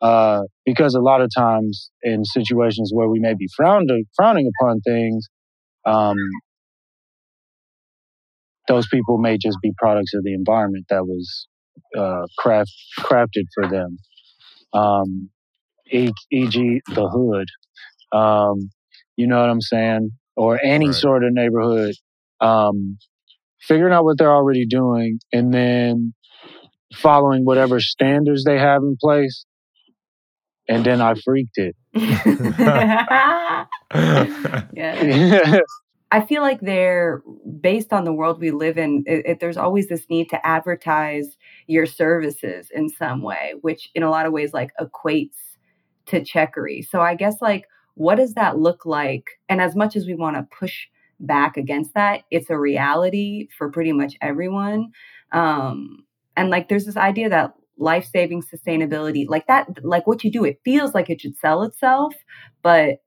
Uh, 0.00 0.40
because 0.66 0.96
a 0.96 1.00
lot 1.00 1.20
of 1.20 1.30
times 1.32 1.92
in 2.02 2.24
situations 2.24 2.90
where 2.92 3.08
we 3.08 3.20
may 3.20 3.34
be 3.34 3.46
frowned 3.56 3.88
frowning 4.16 4.50
upon 4.58 4.80
things, 4.80 5.28
um, 5.86 6.16
those 8.68 8.86
people 8.88 9.18
may 9.18 9.38
just 9.38 9.58
be 9.62 9.72
products 9.78 10.12
of 10.14 10.24
the 10.24 10.34
environment 10.34 10.86
that 10.90 11.04
was 11.06 11.48
uh, 11.96 12.26
craft 12.38 12.70
crafted 13.00 13.44
for 13.54 13.68
them. 13.68 13.96
Um, 14.72 15.30
e- 15.90 16.12
e.g., 16.32 16.80
the 16.94 17.08
hood. 17.08 17.48
Um, 18.18 18.70
you 19.16 19.26
know 19.26 19.40
what 19.40 19.50
I'm 19.50 19.60
saying? 19.60 20.10
Or 20.36 20.60
any 20.62 20.92
Right. 20.92 20.94
sort 20.94 21.24
of 21.24 21.32
neighborhood. 21.32 21.94
Um, 22.40 22.98
figuring 23.60 23.92
out 23.92 24.04
what 24.04 24.18
they're 24.18 24.32
already 24.34 24.66
doing 24.66 25.18
and 25.32 25.52
then 25.52 26.14
following 26.94 27.44
whatever 27.44 27.80
standards 27.80 28.44
they 28.44 28.58
have 28.58 28.82
in 28.82 28.96
place. 29.00 29.44
And 30.68 30.84
then 30.84 31.00
I 31.00 31.14
freaked 31.14 31.56
it. 31.58 31.74
yeah. 34.72 35.60
I 36.10 36.22
feel 36.22 36.40
like 36.42 36.60
they're 36.60 37.22
based 37.60 37.92
on 37.92 38.04
the 38.04 38.12
world 38.12 38.40
we 38.40 38.50
live 38.50 38.78
in. 38.78 39.04
It, 39.06 39.26
it, 39.26 39.40
there's 39.40 39.58
always 39.58 39.88
this 39.88 40.08
need 40.08 40.30
to 40.30 40.46
advertise 40.46 41.36
your 41.66 41.84
services 41.84 42.70
in 42.74 42.88
some 42.88 43.22
way, 43.22 43.54
which 43.60 43.90
in 43.94 44.02
a 44.02 44.10
lot 44.10 44.26
of 44.26 44.32
ways 44.32 44.52
like 44.54 44.70
equates 44.80 45.36
to 46.06 46.20
checkery. 46.22 46.82
So 46.82 47.00
I 47.00 47.14
guess 47.14 47.36
like, 47.42 47.66
what 47.94 48.14
does 48.14 48.34
that 48.34 48.58
look 48.58 48.86
like? 48.86 49.24
And 49.48 49.60
as 49.60 49.76
much 49.76 49.96
as 49.96 50.06
we 50.06 50.14
want 50.14 50.36
to 50.36 50.56
push 50.56 50.86
back 51.20 51.56
against 51.56 51.94
that, 51.94 52.22
it's 52.30 52.48
a 52.48 52.58
reality 52.58 53.48
for 53.58 53.70
pretty 53.70 53.92
much 53.92 54.14
everyone. 54.22 54.92
Um, 55.32 56.04
and 56.36 56.48
like, 56.48 56.68
there's 56.68 56.86
this 56.86 56.96
idea 56.96 57.28
that 57.28 57.52
life 57.76 58.08
saving 58.10 58.42
sustainability, 58.42 59.26
like 59.28 59.46
that, 59.48 59.66
like 59.84 60.06
what 60.06 60.24
you 60.24 60.30
do, 60.30 60.44
it 60.44 60.60
feels 60.64 60.94
like 60.94 61.10
it 61.10 61.20
should 61.20 61.36
sell 61.36 61.62
itself, 61.64 62.14
but 62.62 62.98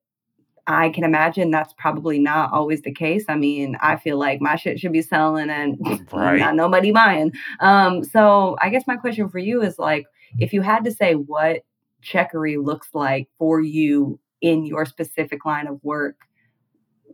I 0.67 0.89
can 0.89 1.03
imagine 1.03 1.51
that's 1.51 1.73
probably 1.77 2.19
not 2.19 2.53
always 2.53 2.81
the 2.81 2.93
case. 2.93 3.25
I 3.27 3.35
mean, 3.35 3.77
I 3.81 3.95
feel 3.97 4.17
like 4.17 4.41
my 4.41 4.55
shit 4.55 4.79
should 4.79 4.91
be 4.91 5.01
selling 5.01 5.49
and 5.49 5.77
Right. 6.11 6.39
not 6.39 6.55
nobody 6.55 6.91
buying. 6.91 7.33
Um, 7.59 8.03
so 8.03 8.57
I 8.61 8.69
guess 8.69 8.85
my 8.87 8.95
question 8.95 9.27
for 9.29 9.39
you 9.39 9.61
is 9.61 9.79
like, 9.79 10.05
if 10.39 10.53
you 10.53 10.61
had 10.61 10.83
to 10.85 10.91
say 10.91 11.13
what 11.13 11.61
checkery 12.01 12.57
looks 12.57 12.89
like 12.93 13.27
for 13.37 13.59
you 13.61 14.19
in 14.41 14.65
your 14.65 14.85
specific 14.85 15.45
line 15.45 15.67
of 15.67 15.79
work, 15.83 16.15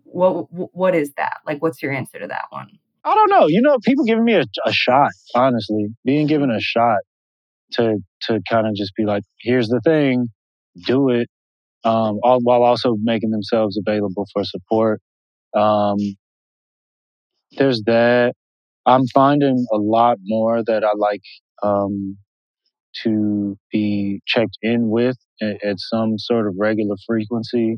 what 0.03 0.47
what 0.51 0.95
is 0.95 1.13
that? 1.13 1.37
Like, 1.45 1.61
what's 1.61 1.81
your 1.81 1.91
answer 1.91 2.19
to 2.19 2.27
that 2.27 2.45
one? 2.49 2.69
I 3.03 3.13
don't 3.15 3.29
know. 3.29 3.47
You 3.47 3.61
know, 3.61 3.77
people 3.83 4.05
giving 4.05 4.25
me 4.25 4.33
a, 4.33 4.43
a 4.65 4.71
shot, 4.73 5.11
honestly, 5.35 5.87
being 6.05 6.27
given 6.27 6.51
a 6.51 6.59
shot 6.59 6.99
to 7.73 7.97
to 8.23 8.39
kind 8.49 8.67
of 8.67 8.75
just 8.75 8.93
be 8.95 9.05
like, 9.05 9.23
here's 9.39 9.67
the 9.67 9.81
thing, 9.83 10.27
do 10.85 11.09
it 11.09 11.27
um, 11.83 12.19
all, 12.23 12.39
while 12.41 12.63
also 12.63 12.95
making 13.01 13.31
themselves 13.31 13.77
available 13.77 14.25
for 14.33 14.43
support. 14.43 15.01
Um, 15.55 15.97
there's 17.57 17.81
that. 17.85 18.33
I'm 18.85 19.05
finding 19.13 19.65
a 19.71 19.77
lot 19.77 20.17
more 20.23 20.63
that 20.63 20.83
I 20.83 20.91
like 20.97 21.21
um, 21.61 22.17
to 23.03 23.57
be 23.71 24.21
checked 24.25 24.57
in 24.61 24.89
with 24.89 25.17
at, 25.41 25.63
at 25.63 25.79
some 25.79 26.17
sort 26.17 26.47
of 26.47 26.55
regular 26.57 26.95
frequency. 27.05 27.77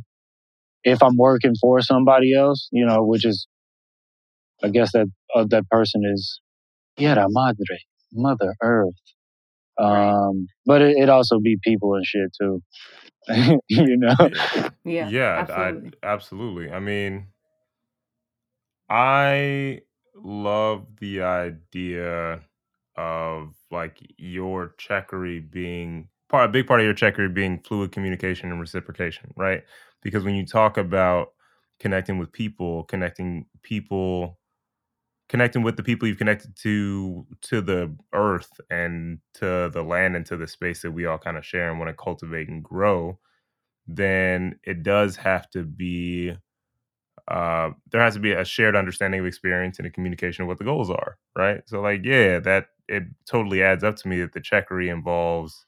If 0.84 1.04
I'm 1.04 1.18
working 1.18 1.56
for 1.60 1.82
somebody 1.82 2.36
else, 2.36 2.70
you 2.72 2.86
know, 2.86 3.04
which 3.04 3.26
is, 3.26 3.48
I 4.64 4.70
guess 4.70 4.92
that 4.94 5.08
uh, 5.36 5.46
that 5.50 5.68
person 5.70 6.04
is 6.14 6.40
Tierra 6.98 7.26
Madre, 7.30 7.80
Mother 8.14 8.56
Earth. 8.62 8.94
Um, 9.80 10.48
but 10.66 10.82
it, 10.82 10.98
it 10.98 11.10
also 11.10 11.40
be 11.40 11.58
people 11.64 11.96
and 11.96 12.06
shit 12.06 12.30
too. 12.40 12.62
you 13.68 13.98
know, 13.98 14.16
Yeah, 14.84 15.12
yeah, 15.12 15.34
absolutely. 15.36 15.92
I 16.04 16.08
absolutely. 16.08 16.72
I 16.72 16.80
mean, 16.80 17.28
I 18.90 19.82
love 20.16 20.88
the 21.00 21.22
idea 21.22 22.42
of 22.96 23.54
like 23.72 24.00
your 24.18 24.76
checkery 24.78 25.40
being 25.40 26.10
part 26.30 26.50
a 26.50 26.52
big 26.52 26.68
part 26.68 26.80
of 26.82 26.86
your 26.86 26.94
checkery 26.96 27.30
being 27.34 27.60
fluid 27.60 27.92
communication 27.92 28.52
and 28.52 28.60
reciprocation, 28.60 29.32
right? 29.38 29.64
Because 30.02 30.24
when 30.24 30.36
you 30.36 30.46
talk 30.46 30.78
about 30.78 31.34
connecting 31.80 32.18
with 32.18 32.32
people, 32.32 32.84
connecting 32.86 33.46
people 33.64 34.39
connecting 35.30 35.64
with 35.64 35.78
the 35.78 35.84
people 35.84 36.08
you've 36.08 36.18
connected 36.18 36.56
to 36.58 37.26
to 37.42 37.62
the 37.62 37.96
earth 38.14 38.60
and 38.70 39.20
to 39.36 39.70
the 39.72 39.84
land 39.84 40.16
and 40.16 40.26
to 40.26 40.36
the 40.36 40.48
space 40.48 40.82
that 40.82 40.92
we 40.92 41.06
all 41.06 41.18
kind 41.18 41.38
of 41.38 41.46
share 41.46 41.70
and 41.70 41.80
want 41.80 41.90
to 41.90 42.04
cultivate 42.04 42.50
and 42.50 42.64
grow, 42.64 43.18
then 43.88 44.60
it 44.64 44.84
does 44.84 45.16
have 45.16 45.50
to 45.52 45.64
be 45.64 46.34
uh, 47.28 47.70
there 47.92 48.02
has 48.02 48.16
to 48.16 48.20
be 48.20 48.32
a 48.32 48.44
shared 48.44 48.76
understanding 48.76 49.20
of 49.20 49.26
experience 49.26 49.78
and 49.78 49.88
a 49.88 49.92
communication 49.92 50.44
of 50.44 50.48
what 50.48 50.58
the 50.58 50.64
goals 50.64 50.90
are, 50.90 51.18
right? 51.38 51.62
So, 51.68 51.80
like, 51.80 52.02
yeah, 52.04 52.40
that 52.40 52.68
it 52.88 53.04
totally 53.28 53.62
adds 53.62 53.84
up 53.84 53.98
to 53.98 54.08
me 54.08 54.22
that 54.22 54.34
the 54.34 54.42
checkery 54.42 54.90
involves 54.90 55.66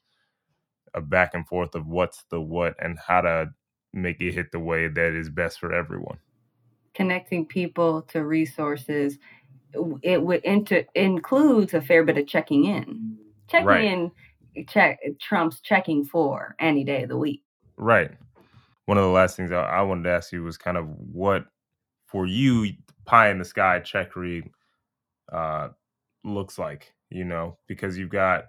a 0.95 1.02
back 1.02 1.36
and 1.36 1.47
forth 1.47 1.76
of 1.76 1.86
what's 1.86 2.24
the 2.32 2.41
what 2.41 2.76
and 2.80 2.97
how 2.97 3.21
to 3.21 3.52
make 3.93 4.19
it 4.21 4.34
hit 4.34 4.52
the 4.52 4.60
way 4.60 4.88
that 4.88 5.13
is 5.13 5.30
best 5.30 5.60
for 5.60 5.71
everyone. 5.74 6.17
Connecting 6.95 7.45
people 7.45 8.02
to 8.04 8.26
resources, 8.26 9.17
it 10.01 10.21
would 10.23 10.43
inter- 10.43 10.86
includes 10.95 11.73
a 11.73 11.81
fair 11.81 12.03
bit 12.03 12.17
of 12.17 12.27
checking 12.27 12.65
in. 12.65 13.17
Checking 13.47 13.67
Right. 13.67 13.84
in 13.84 14.12
check 14.67 14.99
trumps 15.19 15.62
checking 15.62 16.05
for 16.05 16.55
any 16.60 16.84
day 16.84 17.03
of 17.03 17.10
the 17.10 17.17
week. 17.17 17.43
Right. 17.77 18.12
One 18.86 18.97
of 18.97 19.03
the 19.03 19.10
last 19.10 19.38
things 19.38 19.51
I, 19.51 19.62
I 19.62 19.81
wanted 19.81 20.03
to 20.03 20.12
ask 20.12 20.31
you 20.31 20.43
was 20.43 20.57
kind 20.57 20.77
of 20.77 20.88
what, 20.88 21.45
for 22.07 22.25
you, 22.25 22.73
pie 23.05 23.29
in 23.29 23.39
the 23.39 23.45
sky 23.45 23.79
checkery 23.79 24.49
uh, 25.31 25.69
looks 26.23 26.57
like, 26.60 26.93
you 27.10 27.23
know, 27.23 27.57
because 27.67 27.97
you've 27.97 28.10
got, 28.10 28.45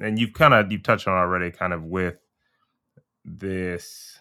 and 0.00 0.18
you've 0.18 0.32
kind 0.32 0.54
of, 0.54 0.72
you've 0.72 0.82
touched 0.82 1.06
on 1.06 1.14
already 1.14 1.50
kind 1.50 1.72
of 1.72 1.84
with 1.84 2.16
this 3.24 4.18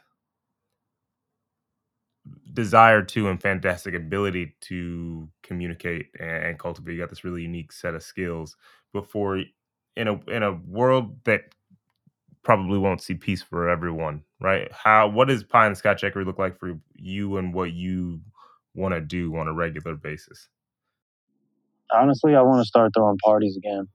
desire 2.54 3.02
to 3.02 3.30
and 3.30 3.42
fantastic 3.42 3.94
ability 3.96 4.56
to 4.62 5.30
communicate 5.42 6.08
and, 6.20 6.46
and 6.46 6.60
cultivate. 6.60 6.94
You 6.94 7.00
got 7.00 7.10
this 7.10 7.24
really 7.24 7.42
unique 7.42 7.72
set 7.72 7.96
of 7.96 8.04
skills. 8.04 8.56
But 8.94 9.10
for 9.10 9.44
in 9.96 10.08
a 10.08 10.20
in 10.30 10.44
a 10.44 10.54
world 10.54 11.24
that 11.26 11.54
probably 12.44 12.78
won't 12.78 13.02
see 13.02 13.16
peace 13.16 13.42
for 13.42 13.70
everyone, 13.70 14.24
right? 14.40 14.72
How 14.72 15.08
what 15.08 15.28
does 15.28 15.44
pie 15.44 15.66
in 15.66 15.72
the 15.72 15.76
sky 15.78 15.94
checkery 15.94 16.26
look 16.26 16.40
like 16.40 16.60
for 16.60 16.80
you 16.96 17.38
and 17.38 17.54
what 17.54 17.72
you 17.72 18.22
want 18.76 18.94
to 18.94 19.02
do 19.02 19.36
on 19.38 19.48
a 19.48 19.54
regular 19.54 19.96
basis? 19.96 20.48
honestly, 21.94 22.36
I 22.36 22.42
want 22.42 22.62
to 22.62 22.66
start 22.66 22.92
throwing 22.96 23.18
parties 23.24 23.58
again. 23.58 23.88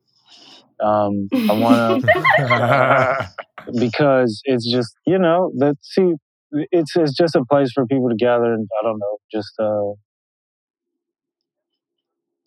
Um, 0.80 1.28
I 1.32 1.52
want 1.52 2.04
to 2.04 3.30
because 3.80 4.40
it's 4.44 4.70
just 4.70 4.94
you 5.06 5.18
know 5.18 5.50
that 5.58 5.76
see 5.82 6.14
it's 6.50 6.96
it's 6.96 7.16
just 7.16 7.36
a 7.36 7.44
place 7.50 7.70
for 7.72 7.86
people 7.86 8.08
to 8.08 8.16
gather 8.16 8.52
and 8.52 8.68
I 8.80 8.82
don't 8.82 8.98
know 8.98 9.18
just 9.32 9.52
uh 9.58 9.92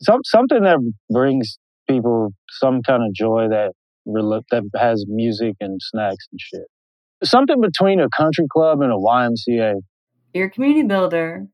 some 0.02 0.22
something 0.26 0.64
that 0.64 0.80
brings 1.10 1.58
people 1.88 2.34
some 2.50 2.82
kind 2.82 3.04
of 3.04 3.14
joy 3.14 3.48
that 3.50 3.74
that 4.06 4.64
has 4.76 5.06
music 5.08 5.56
and 5.60 5.80
snacks 5.82 6.28
and 6.32 6.40
shit. 6.42 6.68
Something 7.24 7.62
between 7.62 8.00
a 8.00 8.10
country 8.10 8.46
club 8.52 8.82
and 8.82 8.92
a 8.92 8.96
YMCA. 8.96 9.76
Your 10.34 10.50
community 10.50 10.88
builder, 10.88 11.48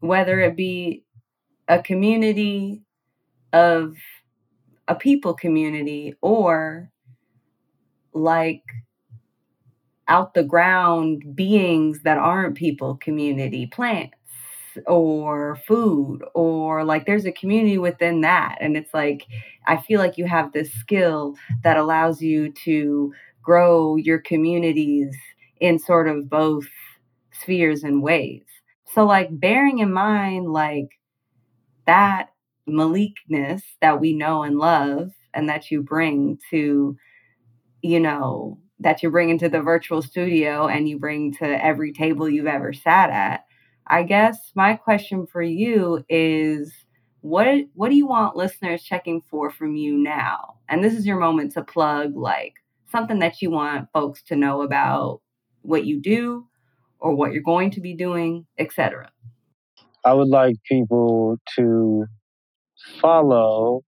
whether 0.00 0.40
it 0.40 0.54
be 0.54 1.04
a 1.66 1.82
community 1.82 2.82
of 3.52 3.96
a 4.86 4.94
people 4.94 5.32
community 5.32 6.14
or 6.20 6.90
like 8.12 8.62
out 10.08 10.34
the 10.34 10.44
ground 10.44 11.34
beings 11.34 12.00
that 12.02 12.18
aren't 12.18 12.56
people 12.56 12.96
community 12.96 13.66
plants 13.66 14.16
or 14.86 15.56
food 15.68 16.20
or 16.34 16.84
like 16.84 17.06
there's 17.06 17.24
a 17.26 17.32
community 17.32 17.78
within 17.78 18.20
that. 18.22 18.56
And 18.60 18.76
it's 18.76 18.92
like 18.94 19.26
i 19.66 19.76
feel 19.76 19.98
like 20.00 20.18
you 20.18 20.26
have 20.26 20.52
this 20.52 20.70
skill 20.72 21.36
that 21.62 21.76
allows 21.78 22.20
you 22.20 22.52
to 22.64 23.12
grow 23.42 23.96
your 23.96 24.18
communities 24.18 25.14
in 25.60 25.78
sort 25.78 26.08
of 26.08 26.28
both 26.28 26.66
spheres 27.32 27.82
and 27.84 28.02
ways. 28.02 28.42
So 28.94 29.04
like 29.06 29.28
bearing 29.32 29.78
in 29.78 29.92
mind 29.92 30.52
like 30.52 30.88
that 31.86 32.30
malikness 32.68 33.62
that 33.80 34.00
we 34.00 34.14
know 34.14 34.42
and 34.42 34.58
love 34.58 35.12
and 35.34 35.48
that 35.48 35.70
you 35.70 35.82
bring 35.82 36.38
to 36.50 36.96
you 37.82 38.00
know 38.00 38.58
that 38.80 39.02
you 39.02 39.10
bring 39.10 39.30
into 39.30 39.48
the 39.48 39.60
virtual 39.60 40.02
studio 40.02 40.66
and 40.66 40.88
you 40.88 40.98
bring 40.98 41.32
to 41.34 41.64
every 41.64 41.92
table 41.92 42.28
you've 42.28 42.46
ever 42.46 42.72
sat 42.72 43.10
at 43.10 43.44
i 43.86 44.02
guess 44.02 44.52
my 44.54 44.74
question 44.74 45.26
for 45.26 45.42
you 45.42 46.04
is 46.08 46.72
what 47.24 47.48
what 47.72 47.88
do 47.88 47.96
you 47.96 48.06
want 48.06 48.36
listeners 48.36 48.82
checking 48.82 49.22
for 49.30 49.50
from 49.50 49.76
you 49.76 49.96
now? 49.96 50.56
And 50.68 50.84
this 50.84 50.92
is 50.92 51.06
your 51.06 51.18
moment 51.18 51.52
to 51.52 51.64
plug 51.64 52.14
like 52.14 52.52
something 52.92 53.18
that 53.20 53.40
you 53.40 53.50
want 53.50 53.88
folks 53.94 54.22
to 54.24 54.36
know 54.36 54.60
about 54.60 55.22
what 55.62 55.86
you 55.86 56.02
do 56.02 56.46
or 57.00 57.14
what 57.14 57.32
you're 57.32 57.42
going 57.42 57.70
to 57.70 57.80
be 57.80 57.94
doing 57.94 58.46
etc 58.58 59.10
I 60.04 60.12
would 60.12 60.28
like 60.28 60.56
people 60.68 61.38
to 61.56 62.04
follow 63.00 63.80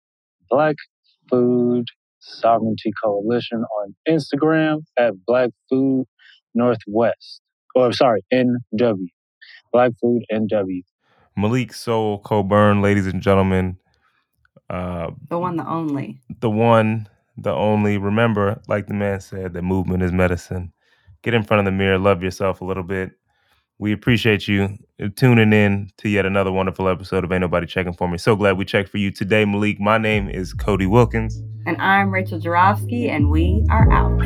Black 0.49 0.77
Food 1.29 1.85
Sovereignty 2.27 2.93
Coalition 3.03 3.65
on 3.81 3.95
Instagram 4.09 4.83
at 4.99 5.15
Black 5.27 5.51
Food 5.71 6.07
Northwest. 6.55 7.41
Or 7.75 7.93
sorry, 7.93 8.23
NW. 8.33 9.07
Black 9.73 9.93
Food 10.01 10.25
NW. 10.33 10.83
Malik 11.37 11.73
Soul 11.73 12.19
Coburn, 12.19 12.81
ladies 12.81 13.07
and 13.07 13.21
gentlemen, 13.21 13.77
uh, 14.71 15.11
the 15.29 15.39
one 15.39 15.57
the 15.57 15.69
only 15.69 16.19
the 16.41 16.51
one, 16.51 17.09
the 17.37 17.53
only. 17.53 17.99
Remember, 17.99 18.61
like 18.69 18.87
the 18.87 18.95
man 18.95 19.21
said, 19.21 19.53
that 19.53 19.63
movement 19.63 20.03
is 20.03 20.13
medicine. 20.13 20.73
Get 21.23 21.35
in 21.35 21.43
front 21.43 21.61
of 21.61 21.65
the 21.67 21.77
mirror, 21.77 21.99
love 21.99 22.23
yourself 22.23 22.61
a 22.61 22.65
little 22.65 22.83
bit. 22.83 23.13
We 23.79 23.93
appreciate 23.93 24.49
you 24.49 24.79
uh, 25.03 25.09
tuning 25.17 25.53
in 25.53 25.91
to 25.99 26.09
yet 26.09 26.25
another 26.25 26.51
wonderful 26.51 26.89
episode 26.89 27.25
of 27.25 27.33
Ain't 27.33 27.43
Nobody 27.43 27.67
Checking 27.67 27.93
For 27.93 28.09
Me. 28.09 28.17
So 28.17 28.35
glad 28.35 28.57
we 28.57 28.65
checked 28.65 28.89
for 28.89 28.97
you 28.97 29.11
today, 29.11 29.45
Malik. 29.45 29.79
My 29.79 29.99
name 29.99 30.31
is 30.31 30.55
Cody 30.55 30.87
Wilkins. 30.87 31.43
And 31.67 31.77
I'm 31.81 32.11
Rachel 32.11 32.41
Jarofsky, 32.41 33.11
and 33.11 33.29
we 33.29 33.67
are 33.69 33.93
out. 33.93 34.17